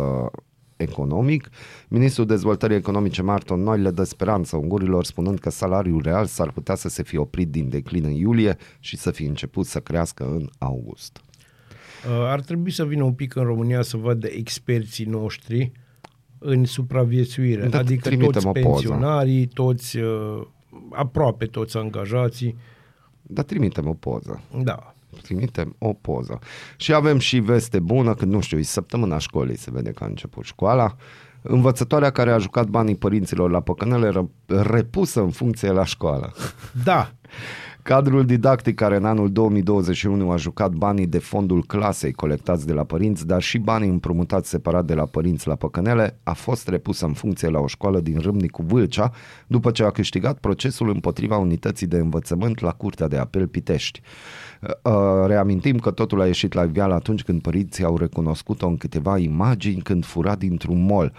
[0.77, 1.49] economic.
[1.89, 6.75] Ministrul Dezvoltării Economice Marton Noi le dă speranță ungurilor spunând că salariul real s-ar putea
[6.75, 10.49] să se fie oprit din declin în iulie și să fie început să crească în
[10.59, 11.21] august.
[12.07, 15.73] Uh, ar trebui să vină un pic în România să vadă experții noștri
[16.39, 20.47] în supraviețuire, da, adică toți pensionarii, toți, uh,
[20.91, 22.57] aproape toți angajații.
[23.23, 24.43] Dar trimitem o poză.
[24.63, 26.38] Da trimitem o poză.
[26.77, 30.07] Și avem și veste bună, când nu știu, e săptămâna școlii, se vede că a
[30.07, 30.96] început școala.
[31.42, 36.33] Învățătoarea care a jucat banii părinților la păcănele repusă în funcție la școală.
[36.85, 37.11] Da.
[37.85, 42.85] Cadrul didactic care în anul 2021 a jucat banii de fondul clasei colectați de la
[42.85, 47.12] părinți, dar și banii împrumutați separat de la părinți la păcănele, a fost repus în
[47.12, 49.12] funcție la o școală din Râmnicu Vâlcea,
[49.47, 54.01] după ce a câștigat procesul împotriva unității de învățământ la Curtea de Apel Pitești.
[54.83, 54.92] Uh,
[55.27, 59.83] Reamintim că totul a ieșit la iveală atunci când părinții au recunoscut-o în câteva imagini
[59.83, 61.12] când fura dintr-un mall.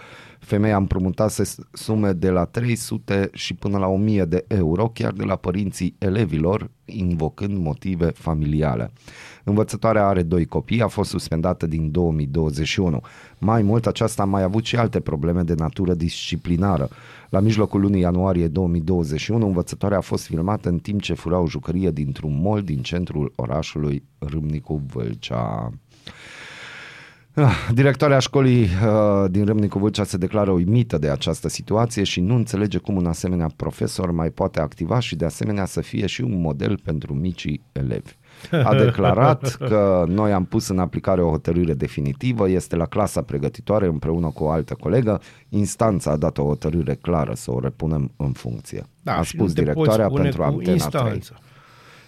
[0.46, 5.36] Femeia împrumutase sume de la 300 și până la 1000 de euro, chiar de la
[5.36, 8.90] părinții elevilor, invocând motive familiale.
[9.44, 13.00] Învățătoarea are doi copii, a fost suspendată din 2021.
[13.38, 16.88] Mai mult, aceasta a mai avut și alte probleme de natură disciplinară.
[17.30, 21.90] La mijlocul lunii ianuarie 2021, învățătoarea a fost filmată în timp ce fura o jucărie
[21.90, 25.72] dintr-un mall din centrul orașului Râmnicu Vâlcea.
[27.38, 32.34] Ah, Directoarea școlii uh, din Râmnicu Vâlcea se declară uimită de această situație și nu
[32.34, 36.40] înțelege cum un asemenea profesor mai poate activa și de asemenea să fie și un
[36.40, 38.12] model pentru micii elevi.
[38.64, 43.86] A declarat că noi am pus în aplicare o hotărâre definitivă, este la clasa pregătitoare
[43.86, 48.32] împreună cu o altă colegă, instanța a dat o hotărâre clară să o repunem în
[48.32, 48.80] funcție.
[48.80, 51.20] a Da, și spus nu te poți directoarea pune pentru cu Antena 3.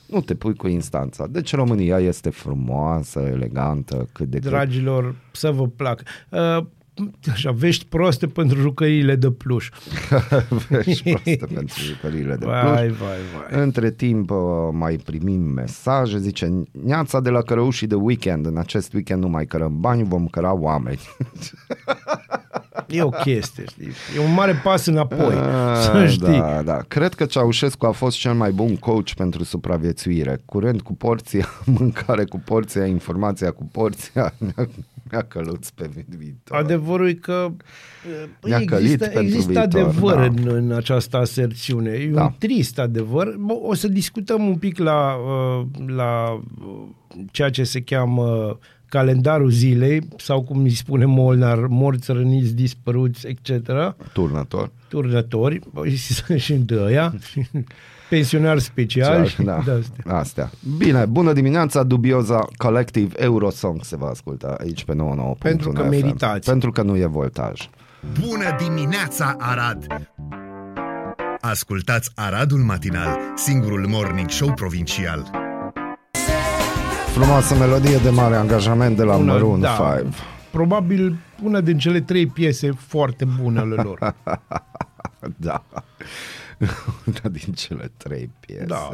[0.09, 0.15] Instanță.
[0.15, 1.27] Nu te pui cu instanța.
[1.27, 4.49] Deci România este frumoasă, elegantă, cât de cât.
[4.49, 6.03] Dragilor, să vă placă.
[6.29, 6.65] Uh,
[7.33, 9.71] așa, vești proaste pentru jucăriile de pluș.
[10.69, 12.99] Vești proaste pentru jucăriile de Vai, pluș.
[12.99, 13.17] vai,
[13.51, 13.61] vai.
[13.63, 14.39] Între timp uh,
[14.73, 19.47] mai primim mesaje, zice Neața de la cărăușii de weekend, în acest weekend nu mai
[19.47, 21.01] cărăm bani, vom căra oameni.
[22.87, 23.89] E o chestie, știi?
[24.17, 26.39] E un mare pas înapoi, Ah, să știi.
[26.39, 26.77] Da, da.
[26.89, 30.41] Cred că Ceaușescu a fost cel mai bun coach pentru supraviețuire.
[30.45, 34.69] Curent cu porția, mâncare cu porția, informația cu porția, mi-a,
[35.11, 36.57] mi-a căluț pe viitor.
[36.57, 37.51] Adevărul e că
[38.47, 40.23] Ne-a păi, călit există, pentru există viitor, adevăr da.
[40.25, 41.91] în, în această aserțiune.
[41.91, 42.23] E Da.
[42.23, 43.35] un trist adevăr.
[43.39, 46.83] Bă, O să discutăm un pic la, uh, la uh,
[47.31, 53.71] ceea ce se cheamă calendarul zilei sau cum îi spune Molnar, morți, răniți, dispăruți, etc.
[54.13, 54.71] Turnător.
[54.89, 55.83] Turnători, bă,
[56.27, 57.15] sunt și de ăia,
[58.09, 59.63] pensionari speciali și da.
[59.65, 60.15] de astea.
[60.15, 60.51] Astea.
[60.77, 65.35] Bine, bună dimineața, dubioza Collective Eurosong se va asculta aici pe 99.
[65.39, 66.51] Pentru că meritați.
[66.51, 67.69] Pentru că nu e voltaj.
[68.21, 69.87] Bună dimineața, Arad!
[71.41, 75.48] Ascultați Aradul Matinal, singurul morning show provincial.
[77.19, 79.97] Frumoasă melodie de mare angajament de la Una, Maroon da.
[80.01, 80.15] 5.
[80.51, 83.99] Probabil una din cele trei piese foarte bune ale lor.
[85.37, 85.65] Da.
[87.07, 88.65] Una din cele trei piese.
[88.65, 88.93] Da.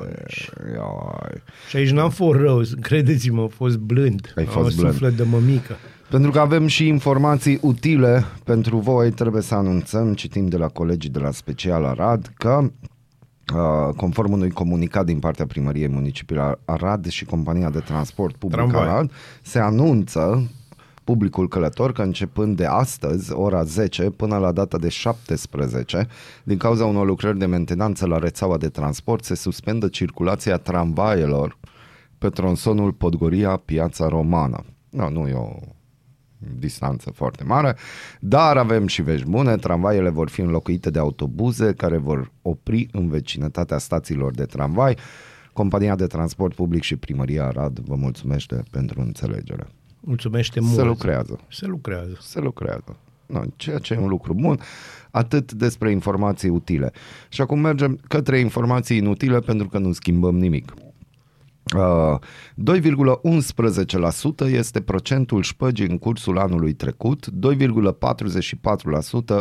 [0.74, 1.42] Ioi.
[1.68, 4.32] Și aici n-am fost rău, credeți-mă, am fost blând.
[4.36, 4.92] Ai Am fost blând.
[4.92, 5.76] suflet de mămică.
[6.10, 11.10] Pentru că avem și informații utile pentru voi, trebuie să anunțăm, citim de la colegii
[11.10, 12.68] de la Special Arad, că uh,
[13.96, 18.88] conform unui comunicat din partea primăriei municipiului Arad și compania de transport public Tramvai.
[18.88, 19.10] Arad,
[19.42, 20.50] se anunță
[21.04, 26.08] publicul călător că începând de astăzi, ora 10, până la data de 17,
[26.42, 31.58] din cauza unor lucrări de mentenanță la rețeaua de transport, se suspendă circulația tramvaielor
[32.18, 34.64] pe tronsonul Podgoria Piața Romană.
[34.90, 35.58] No, nu e o
[36.58, 37.76] distanță foarte mare,
[38.20, 43.08] dar avem și vești bune, tramvaiele vor fi înlocuite de autobuze care vor opri în
[43.08, 44.96] vecinătatea stațiilor de tramvai.
[45.52, 49.66] Compania de transport public și primăria Arad vă mulțumește pentru înțelegere.
[50.00, 50.74] Mulțumește mult.
[50.74, 51.40] Se lucrează.
[51.48, 52.16] Se lucrează.
[52.20, 52.96] Se lucrează.
[53.26, 54.60] No, ceea ce e un lucru bun,
[55.10, 56.92] atât despre informații utile.
[57.28, 60.74] Și acum mergem către informații inutile pentru că nu schimbăm nimic.
[61.72, 62.18] Uh,
[62.54, 67.32] 2,11% este procentul șpăgii în cursul anului trecut, 2,44%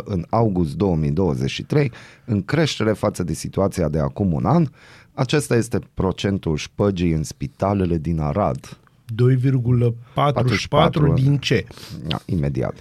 [0.04, 1.92] în august 2023,
[2.24, 4.66] în creștere față de situația de acum un an.
[5.14, 8.78] Acesta este procentul șpăgii în spitalele din Arad.
[9.12, 11.66] 2,44 din ce?
[12.06, 12.74] Da, imediat.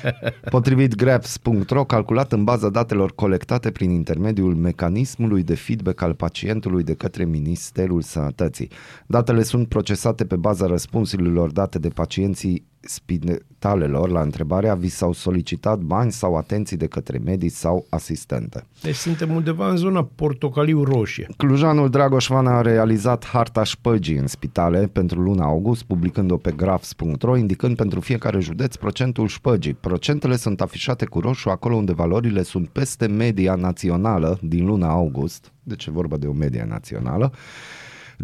[0.50, 6.94] Potrivit Graphs.ro, calculat în baza datelor colectate prin intermediul mecanismului de feedback al pacientului de
[6.94, 8.70] către Ministerul Sănătății.
[9.06, 15.78] Datele sunt procesate pe baza răspunsurilor date de pacienții spitalelor la întrebarea vi s-au solicitat
[15.78, 18.64] bani sau atenții de către medici sau asistente.
[18.82, 21.28] Deci suntem undeva în zona portocaliu-roșie.
[21.36, 27.36] Clujanul Dragoș Van a realizat harta șpăgii în spitale pentru luna august, publicând-o pe graphs.ro,
[27.36, 29.74] indicând pentru fiecare județ procentul șpăgii.
[29.74, 35.52] Procentele sunt afișate cu roșu acolo unde valorile sunt peste media națională din luna august,
[35.62, 37.32] deci e vorba de o medie națională,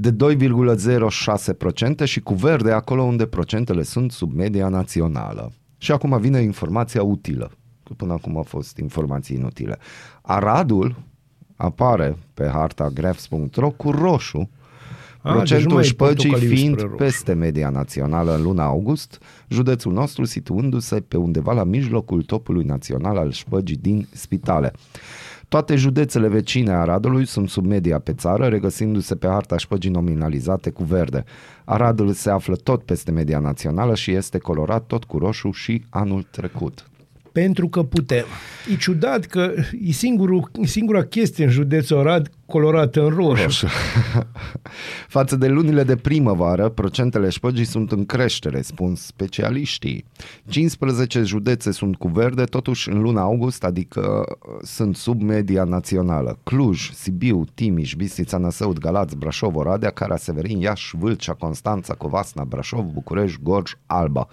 [0.00, 5.52] de 2,06% și cu verde acolo unde procentele sunt sub media națională.
[5.78, 7.50] Și acum vine informația utilă,
[7.84, 9.78] că până acum au fost informații inutile.
[10.22, 10.96] Aradul
[11.56, 14.50] apare pe harta graphs.ro cu roșu,
[15.22, 16.96] Ah, deci nu procentul mai e șpăgii portocaliu fiind spre roșu.
[16.96, 23.16] peste media națională în luna august, județul nostru situându-se pe undeva la mijlocul topului național
[23.16, 24.72] al șpăgii din spitale.
[25.48, 30.84] Toate județele vecine Aradului sunt sub media pe țară, regăsindu-se pe harta șpăgii nominalizate cu
[30.84, 31.24] verde.
[31.64, 36.26] Aradul se află tot peste media națională și este colorat tot cu roșu și anul
[36.30, 36.90] trecut.
[37.32, 38.24] Pentru că putem.
[38.72, 39.52] E ciudat că
[39.84, 43.42] e singurul, e singura chestie în județul Arad colorată în roșu.
[43.42, 43.66] Roșu.
[45.16, 50.04] Față de lunile de primăvară, procentele șpăgii sunt în creștere, spun specialiștii.
[50.46, 56.38] 15 județe sunt cu verde, totuși în luna august, adică uh, sunt sub media națională.
[56.42, 62.84] Cluj, Sibiu, Timiș, Bistrița, Năsăud, Galați, Brașov, Oradea, Cara, Severin, Iași, Vâlcea, Constanța, Covasna, Brașov,
[62.84, 64.28] București, Gorj, Alba.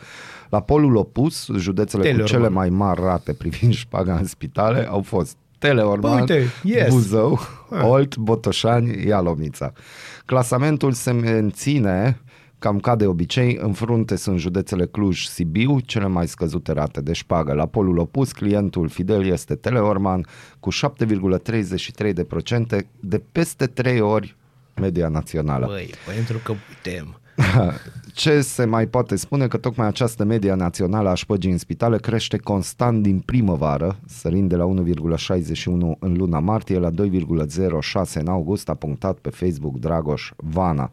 [0.49, 2.39] La polul opus, județele cu Teleorman.
[2.39, 6.93] cele mai mari rate privind șpaga în spitale au fost Teleorman, Uite, yes.
[6.93, 7.39] Buzău,
[7.81, 9.71] Olt, Botoșani, Ialomița.
[10.25, 12.19] Clasamentul se menține
[12.59, 17.13] cam ca de obicei, în frunte sunt județele Cluj, Sibiu, cele mai scăzute rate de
[17.13, 17.53] șpagă.
[17.53, 20.25] La polul opus, clientul fidel este Teleorman
[20.59, 24.35] cu 7,33% de procente de peste 3 ori
[24.75, 25.65] media națională.
[25.65, 27.19] Băi, pentru că putem.
[28.13, 32.37] Ce se mai poate spune că tocmai această media națională a șpăgii în spitale crește
[32.37, 35.63] constant din primăvară, sărind de la 1,61
[35.99, 36.95] în luna martie la 2,06
[38.13, 40.91] în august, a punctat pe Facebook Dragoș Vana.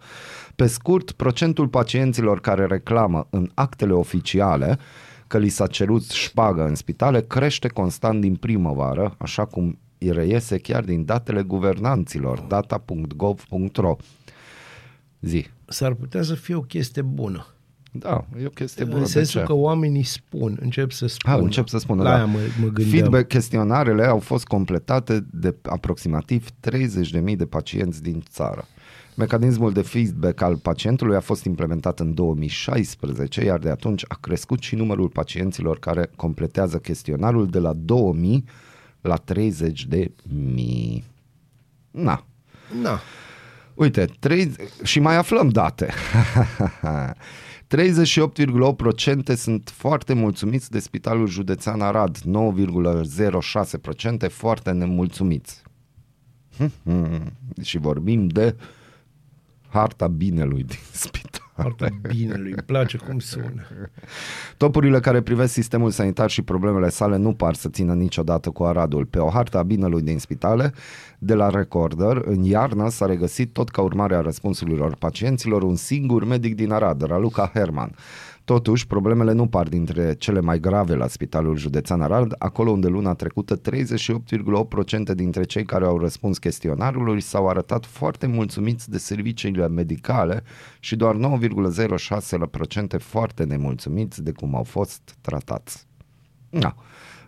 [0.56, 4.78] Pe scurt, procentul pacienților care reclamă în actele oficiale
[5.26, 10.58] că li s-a cerut șpagă în spitale crește constant din primăvară, așa cum îi reiese
[10.58, 13.96] chiar din datele guvernanților, data.gov.ro.
[15.20, 15.46] Zi.
[15.72, 17.46] S-ar putea să fie o chestie bună.
[17.94, 18.96] Da, e o chestie bună.
[18.96, 19.46] în de sensul ce?
[19.46, 21.34] că oamenii spun, încep să spună.
[21.34, 22.14] Ah, încep să spună, La da.
[22.16, 22.88] aia mă, mă gândeam.
[22.88, 28.64] Feedback chestionarele au fost completate de aproximativ 30.000 de pacienți din țară.
[29.16, 34.60] Mecanismul de feedback al pacientului a fost implementat în 2016, iar de atunci a crescut
[34.60, 38.44] și numărul pacienților care completează chestionarul de la 2000
[39.00, 40.12] la 30 de
[40.54, 41.04] mii.
[41.90, 42.24] Na,
[42.82, 43.00] Na,
[43.74, 45.92] Uite, 3, și mai aflăm date.
[47.76, 47.78] 38,8%
[49.36, 55.62] sunt foarte mulțumiți de Spitalul Județean Arad, 9,06% foarte nemulțumiți.
[57.62, 58.56] și vorbim de
[59.68, 61.41] harta binelui din spital.
[61.62, 63.66] Foarte bine lui, îmi place cum sună.
[64.56, 69.04] Topurile care privesc sistemul sanitar și problemele sale nu par să țină niciodată cu Aradul.
[69.04, 70.72] Pe o hartă a binelui din spitale,
[71.18, 76.24] de la Recorder, în iarnă s-a regăsit tot ca urmare a răspunsurilor pacienților un singur
[76.24, 77.94] medic din Arad, Raluca Herman.
[78.44, 83.14] Totuși, problemele nu par dintre cele mai grave la Spitalul Județean Arad, acolo unde luna
[83.14, 90.42] trecută 38,8% dintre cei care au răspuns chestionarului s-au arătat foarte mulțumiți de serviciile medicale
[90.80, 95.86] și doar 9,06% foarte nemulțumiți de cum au fost tratați.
[96.50, 96.74] Na.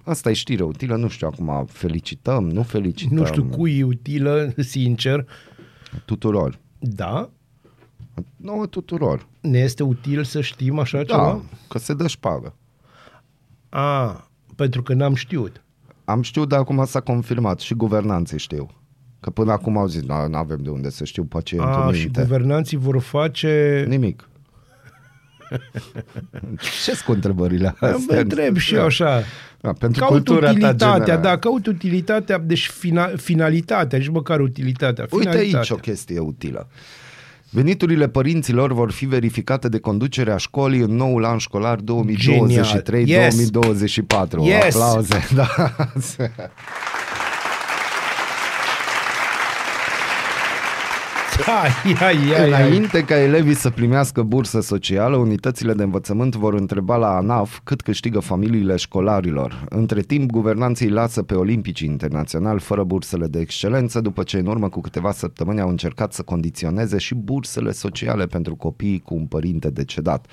[0.03, 3.17] Asta e știre utilă, nu știu acum, felicităm, nu felicităm.
[3.17, 5.27] Nu știu cui e utilă, sincer.
[6.05, 6.59] Tuturor.
[6.79, 7.31] Da,
[8.37, 9.27] Nouă tuturor.
[9.41, 11.41] ne este util să știm așa Da, ceva?
[11.69, 12.55] că se dă șpagă.
[13.69, 15.63] A, pentru că n-am știut.
[16.05, 18.71] Am știut, dar acum s-a confirmat și guvernanții știu.
[19.21, 22.21] Că până acum au zis, nu avem de unde să știu pacientul A, și minte.
[22.21, 23.85] guvernanții vor face...
[23.89, 24.29] Nimic.
[26.85, 27.97] ce cu întrebările astea?
[28.09, 29.23] Vă întreb și eu așa.
[29.61, 31.21] Da, pentru Caut cultura ta utilitatea, generală.
[31.23, 35.07] da, caut utilitatea, deci fina, finalitatea, nici măcar utilitatea.
[35.11, 35.59] Uite finalitatea.
[35.59, 36.69] aici o chestie utilă.
[37.55, 41.83] Veniturile părinților vor fi verificate de conducerea școlii în noul an școlar 2023-2024.
[43.05, 43.37] Yes.
[44.45, 44.75] Yes.
[44.75, 45.29] Aplauze.
[45.35, 45.75] Da.
[51.41, 52.49] Hai, hai, hai, hai.
[52.49, 57.81] Înainte ca elevii să primească bursă socială, unitățile de învățământ vor întreba la ANAF cât
[57.83, 59.65] câștigă familiile școlarilor.
[59.69, 64.47] Între timp, guvernanții îi lasă pe olimpicii internaționali fără bursele de excelență, după ce în
[64.47, 69.27] urmă cu câteva săptămâni au încercat să condiționeze și bursele sociale pentru copiii cu un
[69.27, 70.27] părinte decedat.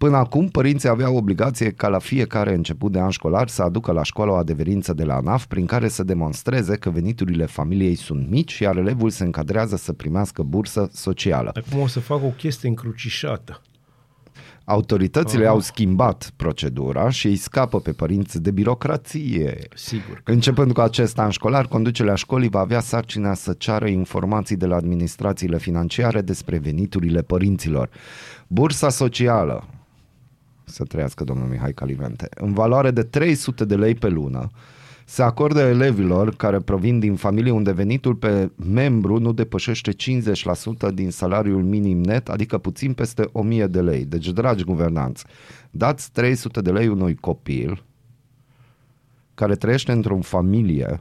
[0.00, 4.02] Până acum, părinții aveau obligație ca la fiecare început de an școlar să aducă la
[4.02, 8.58] școală o adeverință de la ANAF prin care să demonstreze că veniturile familiei sunt mici,
[8.58, 11.50] iar elevul se încadrează să primească bursă socială.
[11.54, 13.60] Acum o să fac o chestie încrucișată.
[14.64, 19.68] Autoritățile au schimbat procedura și îi scapă pe părinți de birocrație.
[19.74, 20.22] Sigur.
[20.24, 24.76] Începând cu acest an școlar, conducerea școlii va avea sarcina să ceară informații de la
[24.76, 27.90] administrațiile financiare despre veniturile părinților.
[28.46, 29.64] Bursa socială,
[30.70, 34.50] să trăiască domnul Mihai Calivente, în valoare de 300 de lei pe lună,
[35.04, 41.10] se acordă elevilor care provin din familii unde venitul pe membru nu depășește 50% din
[41.10, 44.04] salariul minim net, adică puțin peste 1000 de lei.
[44.04, 45.24] Deci, dragi guvernanți,
[45.70, 47.84] dați 300 de lei unui copil
[49.34, 51.00] care trăiește într-o familie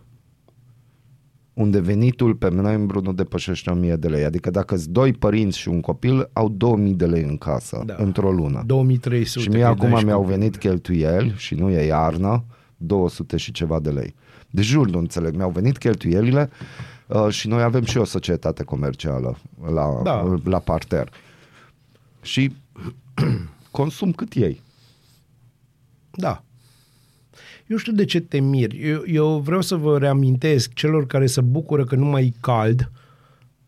[1.53, 4.23] unde venitul pe membru nu depășește 1000 de lei.
[4.23, 7.95] Adică dacă sunt doi părinți și un copil, au 2000 de lei în casă, Da.
[7.97, 8.63] într-o lună.
[8.65, 9.39] 2300.
[9.43, 10.35] Și mie că acum dai și mi-au copil.
[10.37, 12.43] venit cheltuieli și nu e iarnă,
[12.77, 14.15] 200 și ceva de lei.
[14.49, 16.49] De jur nu înțeleg, mi-au venit cheltuielile
[17.07, 19.37] uh, și noi avem și o societate comercială
[19.73, 20.39] la, Da.
[20.43, 21.09] la parter.
[22.21, 22.55] Și
[23.71, 24.61] consum cât ei.
[26.11, 26.43] Da.
[27.69, 28.79] Eu știu de ce te miri.
[28.89, 32.91] Eu, eu vreau să vă reamintesc celor care se bucură că nu mai e cald,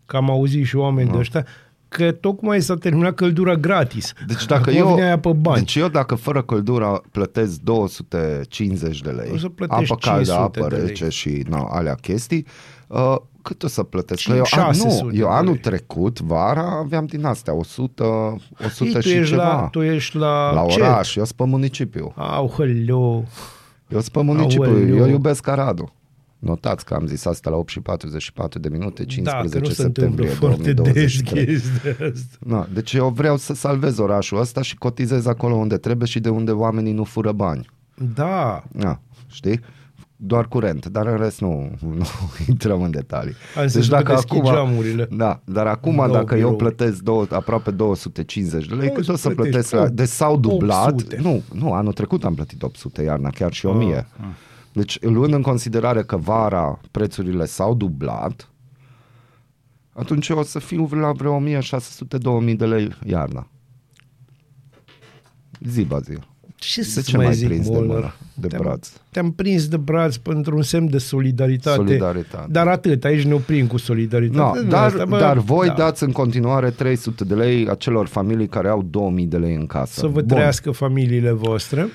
[0.05, 1.45] că am auzit și oameni de ăștia,
[1.87, 4.13] că tocmai s-a terminat căldura gratis.
[4.27, 5.57] Deci dacă Acum eu, vine aia pe bani.
[5.57, 10.59] deci eu dacă fără căldură plătesc 250 de lei, O să plătești apă caldă, 500
[10.59, 10.85] apă de lei.
[10.87, 12.45] rece și no, alea chestii,
[12.87, 14.23] uh, cât o să plătesc?
[14.23, 15.61] Că Cinci, eu, a, nu, 600 eu de anul lei.
[15.61, 18.03] trecut, vara, aveam din astea 100,
[18.65, 19.43] 100 Ei, tu, și ești ceva.
[19.61, 20.81] la, tu ești la, la ce?
[20.81, 22.13] oraș, eu sunt pe municipiu.
[22.15, 23.27] Au, hăleu.
[23.91, 24.95] Eu sunt pe municipiu, Aoleu.
[24.95, 25.93] eu iubesc Aradul.
[26.39, 29.69] Notați că am zis asta la 8 și 44 de minute, Da, că 15 nu
[29.69, 31.45] se întâmplă septembrie foarte des 2023.
[31.45, 32.37] chestia asta.
[32.39, 36.29] Na, deci eu vreau să salvez orașul ăsta și cotizez acolo unde trebuie și de
[36.29, 37.65] unde oamenii nu fură bani.
[38.15, 38.63] Da.
[38.71, 39.59] Na, știi?
[40.23, 42.05] Doar curent, dar în rest nu, nu
[42.49, 43.33] intrăm în detalii.
[43.55, 45.07] Hai să deschid geamurile.
[45.11, 46.57] Da, dar acum Două dacă eu birouri.
[46.57, 49.83] plătesc două, aproape 250 de lei, O cât să o să plătești plătesc la...
[49.85, 50.87] opt- Deci s-au dublat.
[50.87, 51.17] 800.
[51.21, 53.95] Nu, nu, anul trecut am plătit 800 iarna, chiar și 1000.
[53.95, 54.25] Ah.
[54.73, 58.49] Deci luând în considerare că vara prețurile s-au dublat,
[59.93, 63.47] atunci eu o să fiu la vreo 1600-2000 de lei iarna.
[65.59, 66.17] Zi, zi.
[66.63, 67.95] Ce De să ce mai m-ai zic, prins de Molnar?
[67.95, 68.89] mână, de Te-am- braț?
[69.09, 71.75] Te-am prins de braț pentru un semn de solidaritate.
[71.75, 72.47] Solidaritate.
[72.51, 74.59] Dar atât, aici ne oprim cu No, solidaritate.
[74.59, 75.73] Din dar, asta, bă, dar voi da.
[75.73, 79.99] dați în continuare 300 de lei acelor familii care au 2000 de lei în casă.
[79.99, 80.27] Să vă Bun.
[80.27, 81.87] trăiască familiile voastre.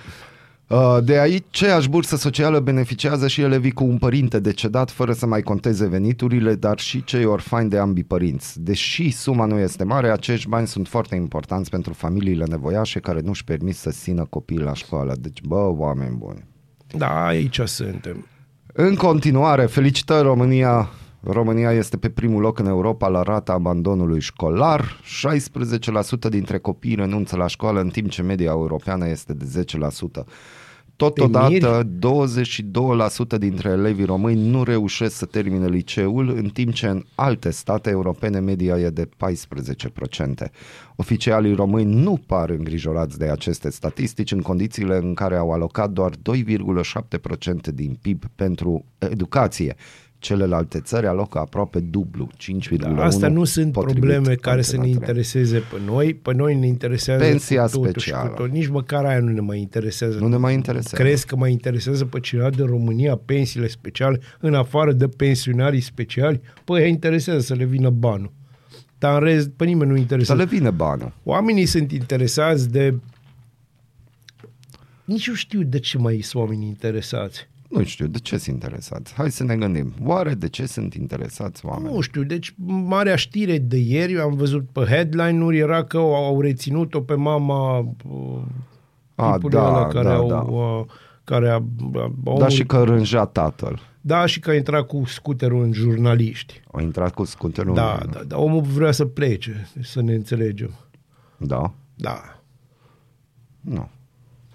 [0.69, 5.27] Uh, De aici, aceeași bursă socială beneficiază și elevii cu un părinte decedat fără să
[5.27, 8.63] mai conteze veniturile, dar și cei orfani de ambii părinți.
[8.63, 13.45] Deși suma nu este mare, acești bani sunt foarte importanți pentru familiile nevoiașe care nu-și
[13.45, 15.17] permit să țină copiii la școală.
[15.21, 16.45] Deci, bă, oameni buni.
[16.97, 18.27] Da, aici suntem.
[18.73, 20.91] În continuare, felicitări România.
[21.21, 25.01] România este pe primul loc în Europa la rata abandonului școlar.
[26.27, 29.65] 16% dintre copii renunță la școală, în timp ce media europeană este de
[30.21, 30.25] 10%.
[30.97, 31.89] Totodată,
[33.35, 37.91] 22% dintre elevii români nu reușesc să termine liceul, în timp ce în alte state
[37.91, 39.09] europene media e de 14%.
[40.97, 46.11] Oficialii români nu par îngrijorați de aceste statistici în condițiile în care au alocat doar
[46.11, 46.17] 2,7%
[47.75, 49.77] din PIB pentru educație.
[50.19, 52.77] Celelalte țări alocă aproape dublu, 5,1%.
[52.79, 55.09] Da, astea nu sunt potrivit probleme care să ne Antena trei.
[55.09, 56.15] intereseze pe noi.
[56.15, 58.25] Pe noi ne interesează Pensia cu totul specială.
[58.29, 58.51] Și cu tot.
[58.51, 60.19] Nici măcar aia nu ne mai interesează.
[60.19, 61.03] Nu ne mai interesează.
[61.05, 66.41] Crezi că mai interesează pe cineva de România pensiile speciale, în afară de pensionarii speciali?
[66.65, 68.33] Păi aia interesează să le vină banul.
[68.99, 70.43] Dar în rest, pe nimeni nu Să interesează.
[70.43, 71.13] le vină banul.
[71.25, 72.95] Oamenii sunt interesați de...
[75.05, 77.49] Nici nu știu de ce mai sunt oamenii interesați.
[77.69, 79.15] Nu știu, de ce sunt interesați?
[79.15, 79.93] Hai să ne gândim.
[80.05, 81.95] Oare de ce sunt interesați oamenii?
[81.95, 86.41] Nu știu, deci marea știre de ieri, eu am văzut pe headline-uri, era că au
[86.41, 88.43] reținut-o pe mama uh,
[89.15, 90.29] A, tipurile da, alea care da, au...
[90.29, 90.41] da.
[90.41, 90.85] Uh,
[91.25, 91.65] care a, a,
[92.25, 93.81] omul, Da, și că rânja tatăl.
[94.01, 96.63] da, și că a intrat cu scuterul în jurnaliști.
[96.73, 97.75] A intrat cu scuterul.
[97.75, 100.71] Da, da, da, omul vrea să plece, să ne înțelegem.
[101.37, 101.73] Da?
[101.95, 102.41] Da.
[103.61, 103.89] Nu.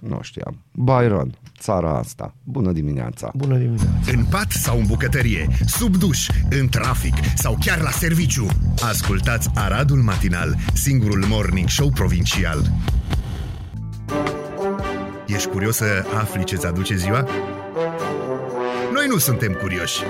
[0.07, 0.63] Nu știam.
[0.71, 2.33] Byron, țara asta.
[2.43, 3.31] Bună dimineața.
[3.35, 3.89] Bună dimineața.
[4.11, 8.47] În pat sau în bucătărie, sub duș, în trafic sau chiar la serviciu.
[8.89, 12.71] Ascultați Aradul Matinal, singurul morning show provincial.
[15.27, 17.27] Ești curios să afli ce-ți aduce ziua?
[18.93, 20.01] Noi nu suntem curioși.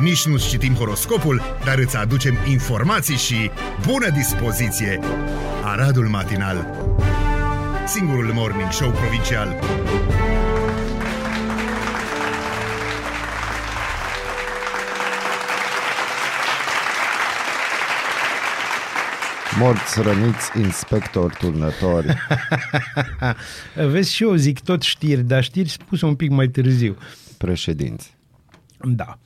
[0.00, 3.50] Nici nu citim horoscopul, dar îți aducem informații și
[3.86, 4.98] bună dispoziție.
[5.64, 6.66] Aradul Matinal,
[7.86, 9.58] singurul morning show provincial.
[19.58, 22.16] Morți, răniți, inspectori, turnători.
[23.92, 26.96] Vezi și eu zic tot știri, dar știri spuse un pic mai târziu.
[27.38, 28.16] președinți.
[28.78, 29.18] Da.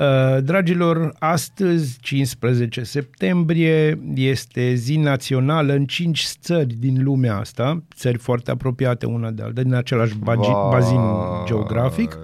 [0.00, 8.18] Uh, Dragilor, astăzi, 15 septembrie, este zi națională în cinci țări din lumea asta, țări
[8.18, 10.68] foarte apropiate una de alta, din același bagi- Vai.
[10.70, 11.00] bazin
[11.46, 12.18] geografic.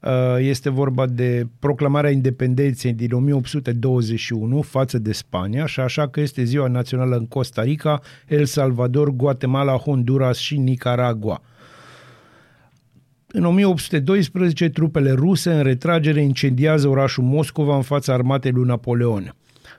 [0.00, 6.42] Uh, Este vorba de proclamarea independenței din 1821 față de Spania și așa că este
[6.44, 11.42] ziua națională în Costa Rica, El Salvador, Guatemala, Honduras și Nicaragua.
[13.34, 19.34] În 1812, trupele ruse în retragere incendiază orașul Moscova în fața armatei lui Napoleon.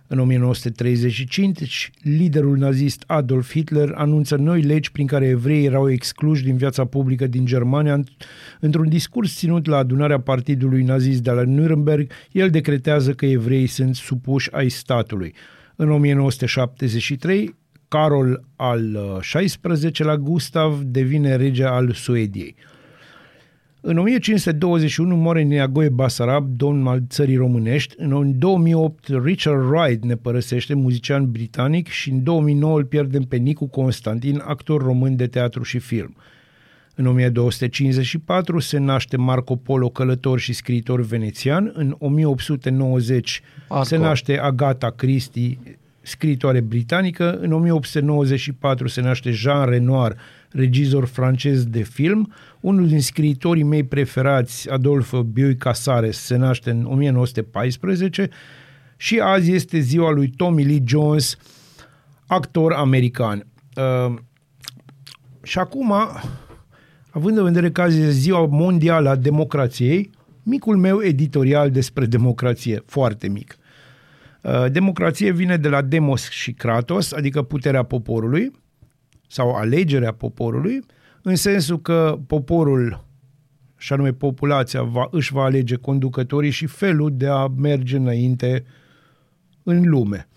[0.08, 6.56] În 1935, liderul nazist Adolf Hitler anunță noi legi prin care evreii erau excluși din
[6.56, 8.04] viața publică din Germania.
[8.60, 13.96] Într-un discurs ținut la adunarea partidului nazist de la Nuremberg, el decretează că evreii sunt
[13.96, 15.34] supuși ai statului.
[15.76, 17.56] În 1973,
[17.88, 22.56] Carol al XVI-lea Gustav devine rege al Suediei.
[23.86, 27.96] În 1521 moare Neagoe Basarab, domn al țării românești.
[27.98, 33.68] În 2008 Richard Wright ne părăsește, muzician britanic, și în 2009 îl pierdem pe Nicu
[33.68, 36.16] Constantin, actor român de teatru și film.
[36.96, 41.72] În 1254 se naște Marco Polo, călător și scriitor venețian.
[41.74, 43.86] În 1890 Marco.
[43.86, 45.58] se naște Agatha Christie,
[46.02, 47.38] scriitoare britanică.
[47.42, 50.16] În 1894 se naște Jean Renoir,
[50.54, 52.34] regizor francez de film.
[52.60, 58.30] Unul din scriitorii mei preferați, Adolphe Bioy Casares, se naște în 1914
[58.98, 61.38] și azi este ziua lui Tommy Lee Jones,
[62.28, 63.48] actor american.
[63.76, 64.14] Uh,
[65.44, 65.94] și acum,
[67.10, 70.10] având în vedere că azi este ziua mondială a democrației,
[70.44, 73.58] micul meu editorial despre democrație, foarte mic.
[74.42, 78.52] Uh, Democrație vine de la demos și kratos, adică puterea poporului
[79.34, 80.86] sau alegerea poporului,
[81.22, 83.06] în sensul că poporul,
[83.78, 88.66] și anume populația, va, își va alege conducătorii și felul de a merge înainte
[89.64, 90.28] în lume.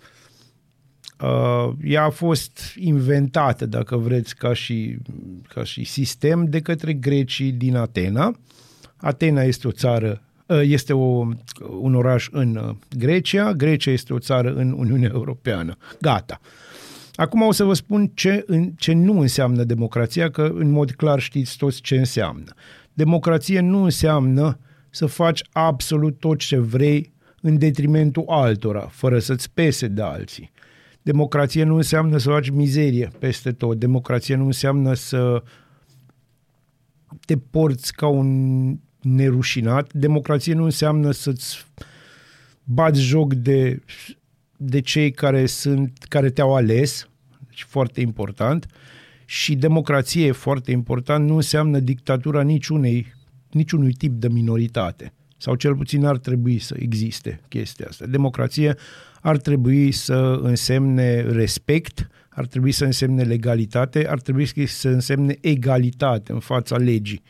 [1.21, 4.97] Uh, ea a fost inventată, dacă vreți, ca și,
[5.47, 8.39] ca și sistem de către grecii din Atena.
[8.95, 11.27] Atena este o țară, uh, este o,
[11.79, 15.77] un oraș în uh, Grecia, Grecia este o țară în Uniunea Europeană.
[16.01, 16.39] Gata.
[17.17, 21.19] Acum o să vă spun ce, în, ce nu înseamnă democrația, că în mod clar
[21.19, 22.53] știți toți ce înseamnă.
[22.93, 24.59] Democrație nu înseamnă
[24.89, 30.51] să faci absolut tot ce vrei în detrimentul altora, fără să-ți pese de alții.
[31.01, 33.79] Democrație nu înseamnă să faci mizerie peste tot.
[33.79, 35.43] Democrație nu înseamnă să
[37.25, 39.93] te porți ca un nerușinat.
[39.93, 41.65] Democrație nu înseamnă să-ți
[42.63, 43.81] bați joc de,
[44.57, 47.09] de cei care sunt care te-au ales,
[47.47, 48.65] deci foarte important.
[49.25, 53.13] Și democrație, foarte important, nu înseamnă dictatura niciunei,
[53.51, 55.13] niciunui tip de minoritate.
[55.37, 58.05] Sau cel puțin ar trebui să existe chestia asta.
[58.05, 58.75] Democrație
[59.21, 66.31] ar trebui să însemne respect, ar trebui să însemne legalitate, ar trebui să însemne egalitate
[66.31, 67.21] în fața legii.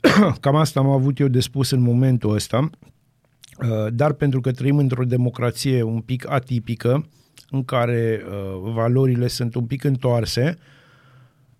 [0.40, 2.92] Cam asta am avut eu de spus în momentul ăsta, Uh,
[3.92, 7.08] dar pentru că trăim într-o democrație un pic atipică,
[7.50, 10.58] în care uh, valorile sunt un pic întoarse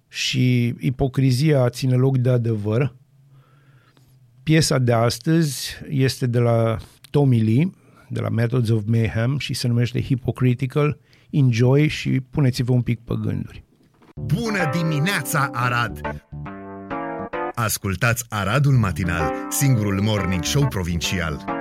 [0.09, 2.95] și ipocrizia ține loc de adevăr,
[4.43, 6.77] piesa de astăzi este de la
[7.11, 7.71] Tommy Lee,
[8.09, 10.99] de la Methods of Mayhem și se numește Hypocritical.
[11.31, 13.65] Enjoy și puneți-vă un pic pe gânduri.
[14.21, 16.01] Bună dimineața, Arad!
[17.55, 21.56] Ascultați Aradul Matinal, singurul morning show provincial.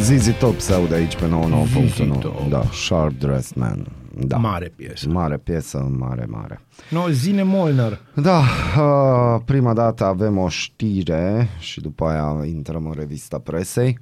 [0.00, 2.18] Zizi Top se aude aici pe 99.1.
[2.20, 2.48] Top.
[2.48, 3.86] Da, Sharp Dressed Man.
[4.26, 4.36] Da.
[4.36, 5.08] Mare piesă.
[5.08, 6.60] Mare piesă, mare, mare.
[6.90, 8.00] No, Zine Molnar.
[8.14, 13.98] Da, uh, prima dată avem o știre și după aia intrăm în revista presei.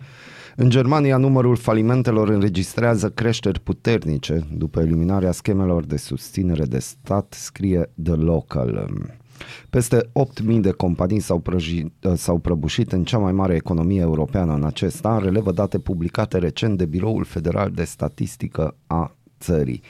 [0.57, 7.91] În Germania, numărul falimentelor înregistrează creșteri puternice după eliminarea schemelor de susținere de stat, scrie
[8.03, 8.89] The Local.
[9.71, 10.11] Peste
[10.53, 15.05] 8.000 de companii s-au, prăji, s-au prăbușit în cea mai mare economie europeană în acest
[15.05, 19.83] an, relevă date publicate recent de Biroul Federal de Statistică a țării.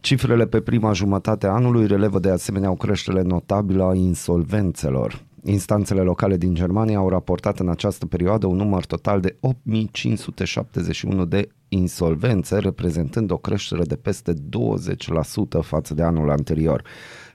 [0.00, 5.26] Cifrele pe prima jumătate a anului relevă de asemenea o creștere notabilă a insolvențelor.
[5.44, 11.48] Instanțele locale din Germania au raportat în această perioadă un număr total de 8571 de
[11.68, 14.36] insolvențe, reprezentând o creștere de peste 20%
[15.60, 16.82] față de anul anterior.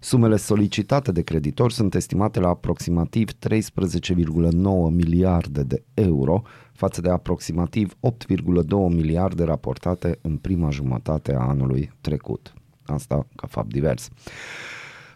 [0.04, 4.52] Sumele solicitate de creditori sunt estimate la aproximativ 13,9
[4.90, 6.42] miliarde de euro,
[6.74, 12.54] față de aproximativ 8,2 miliarde raportate în prima jumătate a anului trecut.
[12.86, 14.10] Asta ca fapt divers.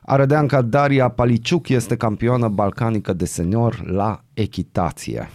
[0.01, 5.29] Arădeanca Daria Paliciuc este campioană balcanică de senior la echitație.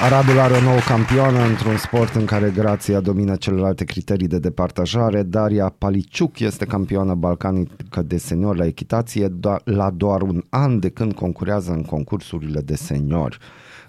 [0.00, 5.22] Aradul are o nouă campioană într-un sport în care grația domină celelalte criterii de departajare.
[5.22, 10.88] Daria Paliciuc este campioană balcanică de senior la echitație do- la doar un an de
[10.88, 13.38] când concurează în concursurile de senior.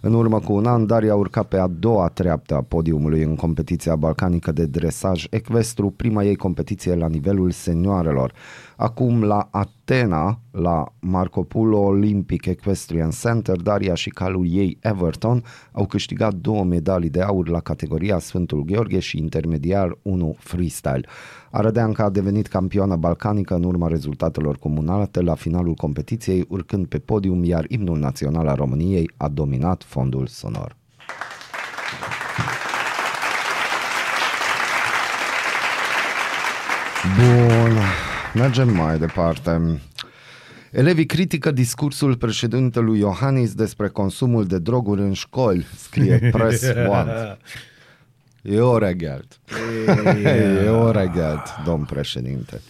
[0.01, 3.35] În urmă cu un an, Daria a urcat pe a doua treaptă a podiumului în
[3.35, 8.33] competiția balcanică de dresaj ecvestru, prima ei competiție la nivelul senioarelor.
[8.75, 15.85] Acum la Atena, la Marco Polo Olympic Equestrian Center, Daria și calul ei Everton au
[15.85, 21.05] câștigat două medalii de aur la categoria Sfântul Gheorghe și intermediar 1 freestyle.
[21.51, 27.43] Arădeanca a devenit campioană balcanică în urma rezultatelor comunale la finalul competiției, urcând pe podium,
[27.43, 30.77] iar imnul național al României a dominat fondul sonor.
[37.17, 37.77] Bun,
[38.33, 39.81] mergem mai departe.
[40.71, 47.37] Elevii critică discursul președintelui Iohannis despre consumul de droguri în școli, scrie Press One.
[48.41, 49.39] Jó reggelt!
[50.65, 52.61] Jó reggelt, domn președinte.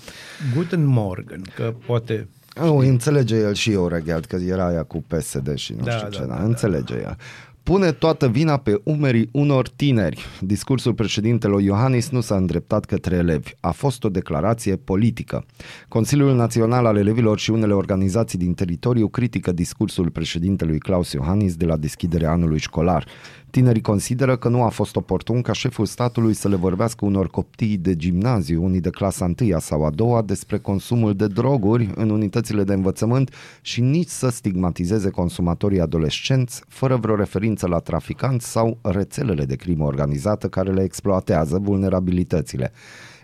[0.56, 2.28] Guten Morgen, că poate...
[2.56, 6.10] Nu, înțelege el și eu reghelt, că era aia cu PSD și nu Da, știu
[6.10, 7.18] da, ce, da, da, da, înțelege el.
[7.64, 10.26] Pune toată vina pe umerii unor tineri.
[10.42, 13.52] Discursul președintelui Iohannis nu s-a îndreptat către elevi.
[13.60, 15.46] A fost o declarație politică.
[15.88, 21.66] Consiliul Național al Elevilor și unele organizații din teritoriu critică discursul președintelui Claus Iohannis de
[21.66, 23.06] la deschiderea anului școlar.
[23.52, 27.78] Tinerii consideră că nu a fost oportun ca șeful statului să le vorbească unor copii
[27.78, 32.64] de gimnaziu, unii de clasa 1 sau a doua, despre consumul de droguri în unitățile
[32.64, 39.46] de învățământ și nici să stigmatizeze consumatorii adolescenți fără vreo referință la traficanți sau rețelele
[39.46, 42.72] de crimă organizată care le exploatează vulnerabilitățile.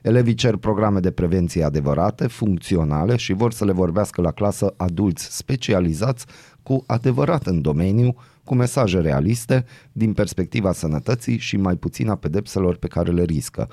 [0.01, 5.37] Elevii cer programe de prevenție adevărate, funcționale și vor să le vorbească la clasă adulți
[5.37, 6.25] specializați
[6.63, 8.15] cu adevărat în domeniu,
[8.45, 13.69] cu mesaje realiste din perspectiva sănătății și mai puțin a pedepselor pe care le riscă.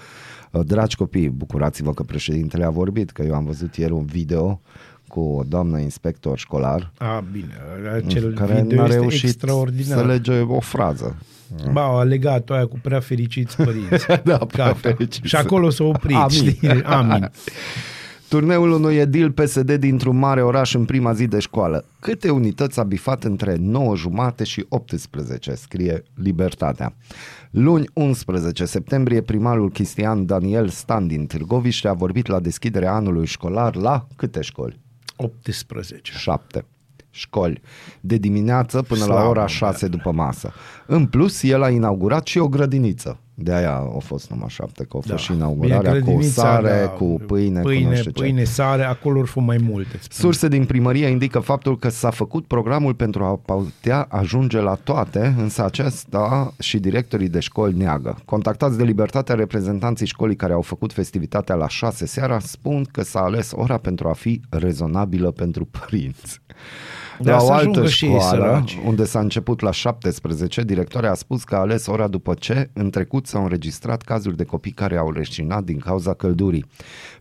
[0.51, 4.61] Dragi copii, bucurați-vă că președintele a vorbit, că eu am văzut ieri un video
[5.09, 7.55] cu o doamnă inspector școlar A, bine,
[8.07, 9.99] acel care video n-a este reușit extraordinar.
[9.99, 11.17] să lege o frază.
[11.73, 14.07] Ba, a legat aia cu prea fericiți părinți.
[14.25, 14.79] Da, prea Gata.
[14.81, 15.29] fericiți.
[15.29, 16.29] Și acolo s-a oprit, Amin.
[16.31, 16.83] știi?
[16.83, 17.31] Amin.
[18.33, 21.85] Turneul unui edil PSD dintr-un mare oraș în prima zi de școală.
[22.01, 26.95] Câte unități a bifat între 9 jumate și 18, scrie Libertatea.
[27.51, 33.75] Luni 11 septembrie, primarul Cristian Daniel Stan din Târgoviște a vorbit la deschiderea anului școlar
[33.75, 34.81] la câte școli?
[35.17, 36.13] 18.
[36.13, 36.65] 7
[37.11, 37.61] școli
[38.01, 40.53] de dimineață până la Slavă ora 6 după masă.
[40.87, 43.19] În plus, el a inaugurat și o grădiniță.
[43.43, 46.89] De aia au fost numai șapte, că au fost și inaugurarea cu grădinița, sare, da,
[46.89, 48.23] cu pâine, pâine, cu nu știu ce.
[48.23, 49.99] pâine, sare, acolo or fi mai multe.
[50.01, 50.09] spun.
[50.11, 55.35] Surse din primărie indică faptul că s-a făcut programul pentru a putea ajunge la toate,
[55.39, 58.19] însă acesta și directorii de școli neagă.
[58.25, 63.21] Contactați de Libertatea, reprezentanții școlii care au făcut festivitatea la 6 seara spun că s-a
[63.21, 66.41] ales ora pentru a fi rezonabilă pentru părinți.
[67.21, 68.79] Da, la să o altă ajungă și ei școală, săraci.
[68.85, 72.91] unde s-a început la 17, directoarea a spus că a ales ora după ce, în
[72.91, 76.65] trecut, s-au înregistrat cazuri de copii care au reșinat din cauza căldurii.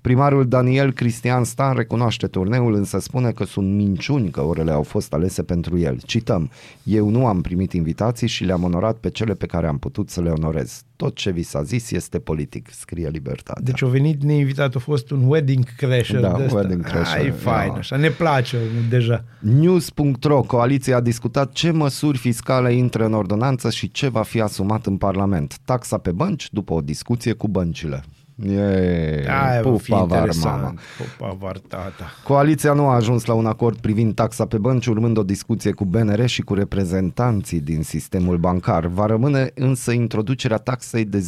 [0.02, 5.14] Primarul Daniel Cristian Stan recunoaște turneul, însă spune că sunt minciuni că orele au fost
[5.14, 6.00] alese pentru el.
[6.06, 6.50] Cităm,
[6.84, 10.22] eu nu am primit invitații și le-am onorat pe cele pe care am putut să
[10.22, 10.82] le onorez.
[10.96, 13.62] Tot ce vi s-a zis este politic, scrie Libertatea.
[13.66, 16.58] Deci a venit neinvitat, a fost un wedding crasher Da, de ăsta.
[16.58, 17.78] wedding crasher, Ah, e fain, da.
[17.78, 18.58] așa, ne place
[18.90, 19.24] deja.
[19.40, 24.86] News.ro, coaliția a discutat ce măsuri fiscale intră în ordonanță și ce va fi asumat
[24.86, 25.58] în Parlament.
[25.66, 28.04] Taxa pe bănci după o discuție cu băncile.
[28.50, 30.18] E, Aia va fi pupa var mama.
[30.20, 30.80] interesant.
[30.98, 32.06] Pupa var tata.
[32.24, 35.86] Coaliția nu a ajuns la un acord privind taxa pe bănci, urmând o discuție cu
[35.86, 38.86] BNR și cu reprezentanții din sistemul bancar.
[38.86, 41.24] Va rămâne însă introducerea taxei de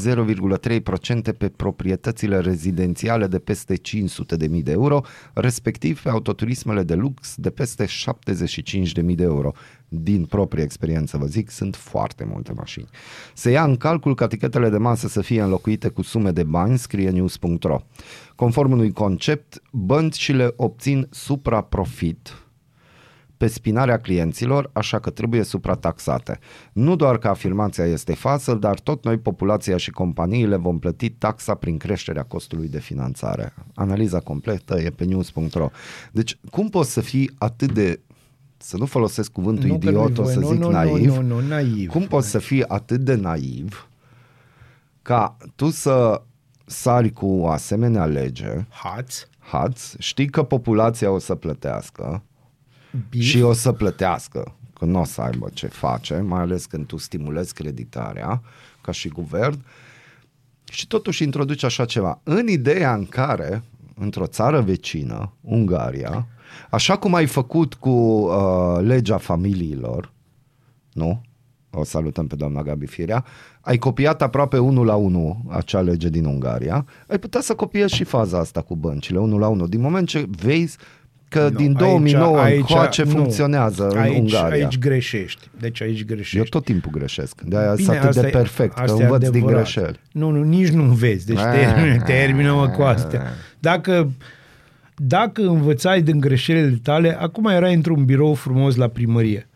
[0.62, 5.02] 0,3% pe proprietățile rezidențiale de peste 500.000 de euro,
[5.34, 9.52] respectiv pe autoturismele de lux de peste 75.000 de euro.
[9.96, 12.88] Din proprie experiență vă zic, sunt foarte multe mașini.
[13.34, 16.78] Se ia în calcul ca tichetele de masă să fie înlocuite cu sume de bani,
[16.78, 17.80] scrie news.ro.
[18.36, 22.44] Conform unui concept, băncile obțin supraprofit
[23.44, 26.40] pe spinarea clienților, așa că trebuie suprataxate.
[26.74, 31.54] Nu doar că afirmația este falsă, dar tot noi, populația și companiile, vom plăti taxa
[31.54, 33.54] prin creșterea costului de finanțare.
[33.76, 35.70] Analiza completă e pe news.ro.
[36.12, 38.00] Deci, cum poți să fii atât de
[38.64, 40.34] să nu folosesc cuvântul Nu că idiot, nu-i o voie.
[40.34, 41.16] să Nu, zic nu, nu, naiv.
[41.16, 41.90] nu, nu, naiv.
[41.90, 43.88] Cum poți să fii atât de naiv
[45.02, 46.22] ca tu să
[46.66, 52.24] sari cu o asemenea lege, Hați, hați, știi că populația o să plătească
[53.10, 56.86] bif, și o să plătească că nu o să aibă ce face, mai ales când
[56.86, 58.42] tu stimulezi creditarea
[58.82, 59.66] ca și guvern
[60.72, 62.20] și totuși introduce așa ceva.
[62.24, 63.64] În ideea în care,
[63.96, 66.28] într-o țară vecină, Ungaria,
[66.70, 70.12] așa cum ai făcut cu uh, legea familiilor,
[70.94, 71.22] nu?
[71.76, 73.26] O salutăm pe doamna Gabi Firea.
[73.62, 76.86] Ai copiat aproape 1 la 1 acea lege din Ungaria.
[77.08, 79.68] Ai putea să copiezi și faza asta cu băncile, 1 la 1.
[79.68, 80.78] Din moment ce vezi
[81.30, 83.10] că Nu, din aici- 2009 aici- încoace nu.
[83.10, 84.64] funcționează în aici, Ungaria.
[84.64, 85.50] Aici greșești.
[85.60, 86.38] Deci aici greșești.
[86.38, 87.42] Eu tot timpul greșesc.
[87.42, 89.56] De aia sunt Bine, atât asta de e- perfect, că asta e învăț din adevărat.
[89.62, 90.00] greșeli.
[90.12, 91.26] Nu, nu, nici nu înveți.
[91.26, 93.22] Deci termină, termină-mă cu astea.
[93.60, 94.10] Dacă,
[94.96, 99.48] dacă învățai din greșelile tale, acum erai într-un birou frumos la primărie.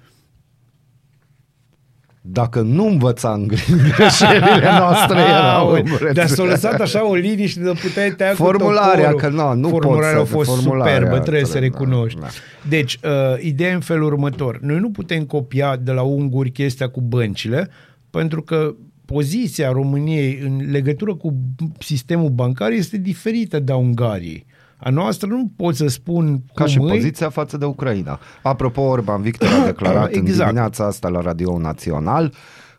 [2.29, 3.61] Dacă nu învățam gre-
[3.95, 6.11] greșelile noastre erau Aole, îmbrețite.
[6.11, 9.19] Dar s-a lăsat așa o liniște de puteai tăia cu Formularea, toporul.
[9.19, 12.19] că nu, nu pot Formularea să- a fost formularea superbă, trebuie să trebuie, recunoști.
[12.19, 12.31] da, da.
[12.69, 13.11] Deci, uh,
[13.43, 14.59] ideea e în felul următor.
[14.61, 17.69] Noi nu putem copia de la unguri chestia cu băncile,
[18.09, 18.75] pentru că
[19.05, 21.37] poziția României în legătură cu
[21.79, 24.45] sistemul bancar este diferită de a Ungariei.
[24.77, 28.19] A noastră nu pot să spun Ca cum și îi, poziția față de Ucraina.
[28.43, 30.49] Apropo, Orban Victor a declarat în Exact.
[30.49, 32.33] dimineața asta la Radio Național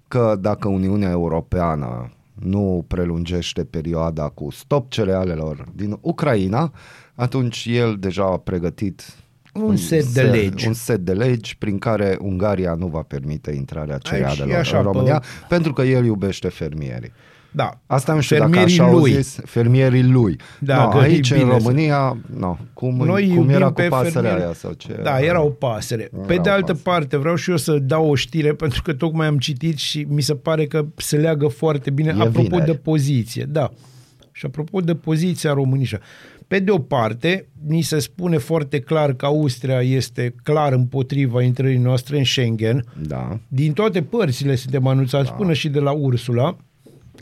[0.09, 6.73] că dacă Uniunea Europeană nu prelungește perioada cu stop cerealelor din Ucraina,
[7.15, 9.03] atunci el deja a pregătit
[9.53, 10.67] Un set de legi.
[10.67, 14.83] un set de legi prin care Ungaria nu va permite intrarea cerealelor e așa, în
[14.83, 17.13] România, pe- pentru că el iubește fermierii.
[17.51, 17.81] Da.
[17.87, 19.13] Asta nu știu dacă Fermierii așa au lui.
[19.13, 20.37] zis fermierii lui.
[20.61, 23.67] Da, no, că e aici în bine să- România, no, cum, Noi cum iubim era
[23.67, 24.43] cu pe pasărea fermieri.
[24.43, 25.01] aia sau ce?
[25.03, 26.09] Da, era o pasăre.
[26.15, 26.79] Era Pe de o altă pasăre.
[26.83, 30.21] parte, vreau și eu să dau o știre, pentru că tocmai am citit și mi
[30.23, 32.65] se pare că se leagă foarte bine, E apropo vineri.
[32.65, 33.45] de poziție.
[33.49, 33.71] Da.
[34.33, 36.01] Și apropo de poziția românișă.
[36.49, 41.77] Pe de o parte, ni se spune foarte clar că Austria este clar împotriva intrării
[41.79, 42.85] noastre în Schengen.
[43.07, 43.39] Da.
[43.49, 46.57] Din toate părțile suntem anunțați, până și de la Ursula,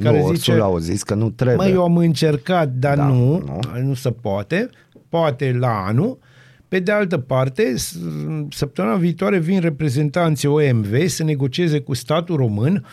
[0.03, 0.51] care nu, zice...
[0.51, 1.67] Ursula au zis că nu trebuie.
[1.69, 3.15] Mă, eu am încercat, dar Da, nu,
[3.47, 3.59] nu.
[3.75, 4.71] nu, nu se poate,
[5.09, 6.19] poate la anul.
[6.69, 7.99] Pe de altă parte, s-
[8.51, 12.87] săptămâna viitoare vin reprezentanții OMV să negocieze cu statul român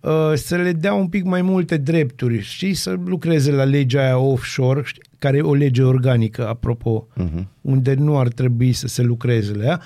[0.00, 4.18] uh, să le dea un pic mai multe drepturi și să lucreze la legea aia
[4.18, 7.44] offshore, știi, care e o lege organică, apropo, uh-huh.
[7.60, 9.80] unde nu ar trebui să se lucreze la ea,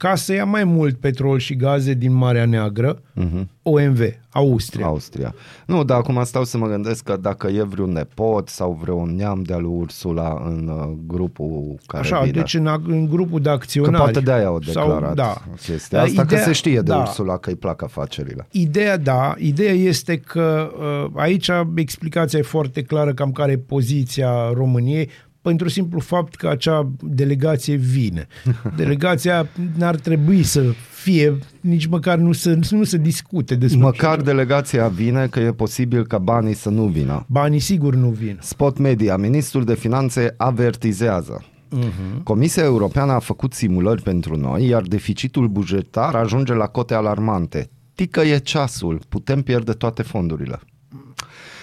[0.00, 3.44] ca să ia mai mult petrol și gaze din Marea Neagră, uh-huh.
[3.62, 4.86] OMV, Austria.
[4.86, 5.34] Austria.
[5.66, 9.42] Nu, dar acum stau să mă gândesc că dacă e vreun nepot sau vreun neam
[9.42, 12.30] de-al lui Ursula în uh, grupul care Așa, vine.
[12.32, 13.96] deci în, în grupul de Că acționari.
[14.02, 15.42] poate de-aia au declarat Sau, da.
[15.62, 16.96] chestia asta, Ideea- că se știe de da.
[16.98, 18.46] Ursula că îi plac afacerile.
[18.50, 24.50] Ideea, da, ideea este că uh, aici explicația e foarte clară cam care e poziția
[24.54, 25.08] României
[25.42, 28.26] pentru simplu fapt că acea delegație vine.
[28.76, 34.22] Delegația n-ar trebui să fie, nici măcar nu să, nu să discute despre Măcar ce-
[34.22, 37.24] delegația vine că e posibil ca banii să nu vină.
[37.28, 38.38] Banii sigur nu vin.
[38.40, 41.44] Spot Media, ministrul de finanțe avertizează.
[41.78, 42.22] Uh-huh.
[42.22, 47.70] Comisia Europeană a făcut simulări pentru noi, iar deficitul bugetar ajunge la cote alarmante.
[47.94, 50.60] Tică e ceasul, putem pierde toate fondurile.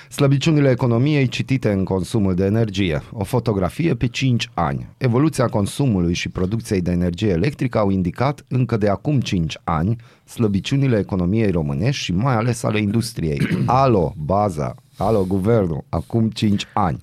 [0.10, 3.02] Slăbiciunile economiei citite în consumul de energie.
[3.12, 4.88] O fotografie pe 5 ani.
[4.98, 9.96] Evoluția consumului și producției de energie electrică au indicat încă de acum 5 ani
[10.26, 13.48] slăbiciunile economiei românești și mai ales ale industriei.
[13.66, 17.00] Alo, baza, alo, guvernul, acum 5 ani.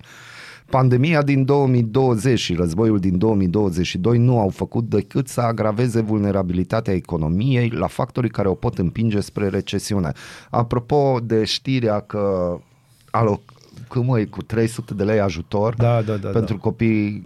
[0.71, 7.69] Pandemia din 2020 și războiul din 2022 nu au făcut decât să agraveze vulnerabilitatea economiei
[7.69, 10.13] la factorii care o pot împinge spre recesiune.
[10.51, 12.59] Apropo de știrea că
[13.15, 13.41] alo,
[13.89, 16.61] cum măi, cu 300 de lei ajutor Da, da, da, pentru da.
[16.61, 17.23] copii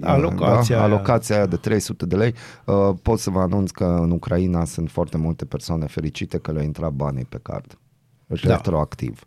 [0.00, 0.92] Alocația da, aia.
[0.94, 4.90] alocația aia de 300 de lei uh, pot să vă anunț că în Ucraina sunt
[4.90, 7.78] foarte multe persoane fericite că le-au intrat banii pe card
[8.26, 8.54] Da.
[8.54, 9.20] retroactiv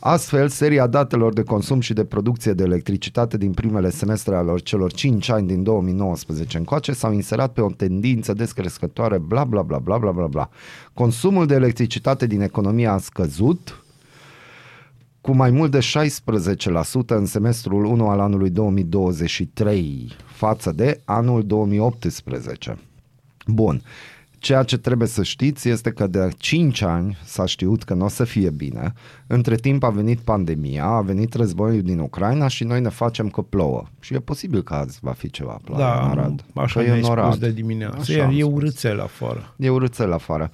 [0.00, 4.92] Astfel, seria datelor de consum și de producție de electricitate din primele semestre ale celor
[4.92, 9.98] 5 ani din 2019 încoace s-au inserat pe o tendință descrescătoare, bla bla bla bla
[9.98, 10.48] bla bla bla.
[10.94, 13.83] Consumul de electricitate din economie a scăzut
[15.24, 22.78] cu mai mult de 16% în semestrul 1 al anului 2023 față de anul 2018.
[23.46, 23.82] Bun.
[24.44, 28.08] Ceea ce trebuie să știți este că de 5 ani s-a știut că nu o
[28.08, 28.92] să fie bine.
[29.26, 33.40] Între timp a venit pandemia, a venit războiul din Ucraina și noi ne facem că
[33.42, 33.84] plouă.
[34.00, 36.44] Și e posibil că azi va fi ceva ploaie Da, în Arad.
[36.54, 37.36] așa Că mi-ai e în spus Arad.
[37.38, 37.96] de dimineață.
[38.00, 38.52] Așa Iar am e spus.
[38.54, 39.54] urâțel afară.
[39.56, 40.50] E urâțel afară.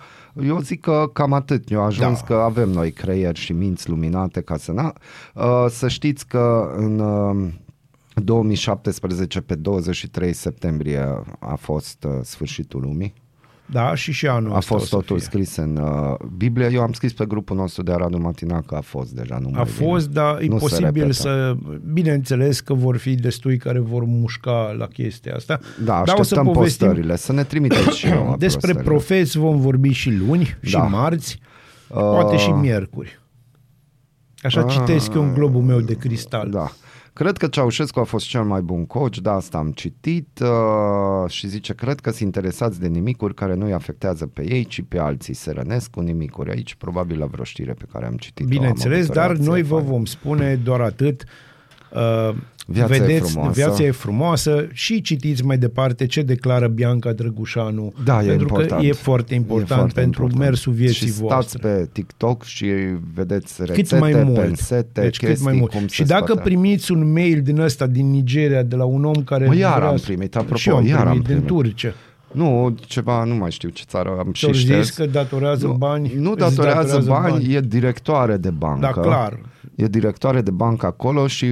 [0.47, 1.71] Eu zic că cam atât.
[1.71, 2.25] Eu ajuns Da.
[2.27, 4.73] că avem noi creieri și minți luminate ca să...
[4.73, 4.93] Na,
[5.35, 7.49] uh, să știți că în uh,
[8.15, 13.13] 2017, pe 23 septembrie, a fost uh, sfârșitul lumii.
[13.73, 15.25] Da, și și anul A ăsta fost o să totul fie.
[15.27, 16.69] scris în uh, Biblie.
[16.73, 19.39] Eu am scris pe grupul nostru de Aradul Matinal că a fost deja.
[19.39, 19.87] Nu mai A vine.
[19.87, 21.13] fost, dar e Nu se posibil repetă.
[21.13, 21.55] să...
[21.93, 25.59] Bineînțeles că vor fi destui care vor mușca la chestia asta.
[25.85, 27.17] Da, Dar o să așteptăm povestim postările.
[27.17, 28.83] Să ne trimiteți și nouă Despre postările.
[28.83, 30.83] profeți vom vorbi și luni, și Da.
[30.83, 31.39] marți,
[31.89, 33.19] poate și miercuri.
[34.43, 36.51] Așa citesc eu în globul meu de cristal.
[36.51, 36.71] Da.
[37.13, 41.49] Cred că Ceaușescu a fost cel mai bun coach, da, asta am citit uh, și
[41.49, 44.99] zice, cred că sunt interesați de nimicuri care nu îi afectează pe ei, ci pe
[44.99, 45.35] alții.
[45.35, 49.37] Se rănesc cu nimicuri aici, probabil la vreo știre pe care am citit Bineînțeles, dar
[49.37, 51.25] noi vă vom spune doar atât.
[51.95, 52.35] Uh,
[52.67, 53.53] Viața e vedeți, frumoasă.
[53.55, 57.93] viața e frumoasă și citiți mai departe ce declară Bianca Drăgușanu.
[58.05, 58.81] Da, e pentru important.
[58.81, 60.51] că e foarte important E foarte pentru important.
[60.51, 61.59] mersul vieții și stați voastre.
[61.69, 62.67] pe TikTok și
[63.15, 64.39] vedeți rețete, cât mai mult.
[64.41, 65.71] pensete, deci cât chestii, mai mult.
[65.71, 66.43] cum Și se dacă scoate.
[66.43, 69.89] primiți un mail din ăsta din Nigeria de la un om care Mă, iar vrea
[69.89, 71.47] am să- primit, apropo, și eu am iar am primit, din primit.
[71.53, 71.93] Turcia.
[72.33, 74.91] Nu, ceva, nu mai știu ce țară am și Ți-au zis șters.
[74.91, 76.13] că datorează nu, bani?
[76.17, 78.81] Nu îți datorează, bani, e directoare de bancă.
[78.95, 79.41] Da, clar.
[79.75, 81.47] E directoare de bancă acolo și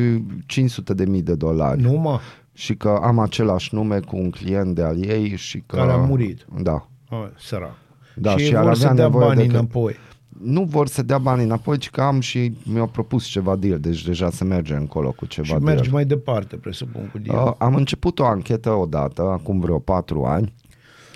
[0.47, 1.83] 500 de mii de dolari.
[1.83, 2.19] Nu, mă.
[2.53, 5.77] Și că am același nume cu un client de al ei și că...
[5.77, 6.47] Care a murit.
[6.63, 6.89] Da.
[7.11, 7.75] Oh, sărac.
[8.15, 9.95] Da, și, și ei ar vor să avea dea nevoie banii de că- înapoi.
[10.43, 14.05] Nu vor să dea bani înapoi, ci că am și mi-au propus ceva deal, deci
[14.05, 15.63] deja se merge încolo cu ceva Și deal.
[15.75, 17.47] mergi mai departe, presupun, cu deal.
[17.47, 20.53] Uh, am început o anchetă odată, acum vreo patru ani.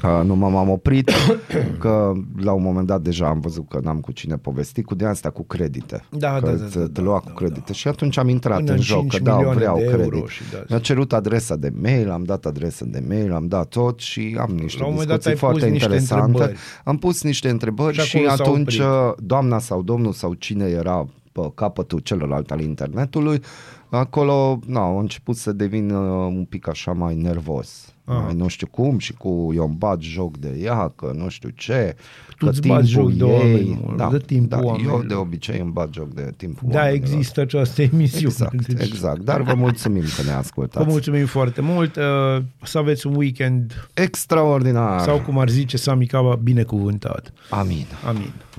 [0.04, 1.10] Uh, nu m-am oprit
[1.82, 5.06] că la un moment dat deja am văzut că n-am cu cine povesti cu de
[5.06, 6.04] asta cu credite.
[6.10, 7.72] Da, că da, da, te, da, te da, lua da, cu credite da.
[7.72, 10.08] și atunci am intrat Până în în joc 5 că da, milioane vreau de euro
[10.08, 10.28] credit.
[10.28, 10.64] și de astea.
[10.68, 14.50] Mi-a cerut adresa de mail, am dat adresa de mail, am dat tot și am
[14.50, 16.24] niște La un moment dat discuții ai pus foarte niște interesante.
[16.24, 16.58] întrebări.
[16.84, 18.80] Am pus niște întrebări Și și, acolo s-au atunci oprit.
[18.80, 23.40] uh, doamna sau domnul sau cine era pe capătul celălalt al internetului,
[23.88, 27.91] acolo na, au început să devin uh, un pic așa mai nervos.
[28.04, 28.16] Ah.
[28.24, 31.48] Mai nu știu cum și cu eu îmi bat joc de ea, că nu știu
[31.48, 31.96] ce,
[32.38, 35.06] Tu că îți bați joc de oameni, mă, da, de timpul da, eu oamenilor.
[35.06, 37.08] de obicei îmi bat joc de timpul Da, oamenilor.
[37.08, 38.24] există această emisiune.
[38.26, 40.86] Exact, Deci, exact, dar vă mulțumim că ne Vă ascultați.
[40.88, 41.96] mulțumim foarte mult.
[41.96, 42.02] Uh,
[42.62, 45.00] Să aveți un weekend Extraordinar!
[45.00, 47.32] sau, cum ar zice Sami Caba, binecuvântat.
[47.50, 47.86] Amin.
[48.08, 48.32] Amin.